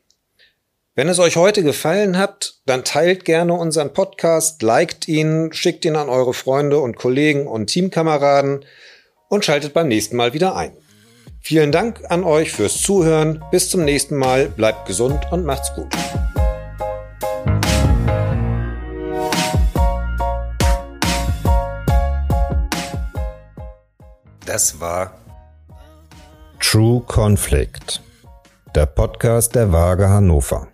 Wenn 0.96 1.10
es 1.10 1.20
euch 1.20 1.36
heute 1.36 1.62
gefallen 1.62 2.18
hat, 2.18 2.56
dann 2.66 2.84
teilt 2.84 3.26
gerne 3.26 3.54
unseren 3.54 3.94
Podcast, 3.94 4.62
liked 4.62 5.08
ihn, 5.08 5.52
schickt 5.54 5.86
ihn 5.86 5.98
an 5.98 6.10
eure 6.10 6.34
Freunde 6.34 6.80
und 6.80 6.96
Kollegen 6.96 7.48
und 7.48 7.68
Teamkameraden 7.68 8.66
und 9.30 9.46
schaltet 9.46 9.74
beim 9.74 9.90
nächsten 9.90 10.16
Mal 10.16 10.34
wieder 10.34 10.56
ein. 10.56 10.76
Vielen 11.40 11.72
Dank 11.72 12.02
an 12.10 12.24
euch 12.24 12.52
fürs 12.52 12.82
Zuhören. 12.82 13.44
Bis 13.52 13.70
zum 13.70 13.84
nächsten 13.84 14.16
Mal. 14.16 14.48
Bleibt 14.48 14.86
gesund 14.86 15.20
und 15.32 15.46
macht's 15.46 15.74
gut. 15.76 15.88
Das 24.46 24.80
war 24.80 25.14
True 26.60 27.02
Conflict, 27.08 28.02
der 28.76 28.86
Podcast 28.86 29.56
der 29.56 29.72
Waage 29.72 30.10
Hannover. 30.10 30.71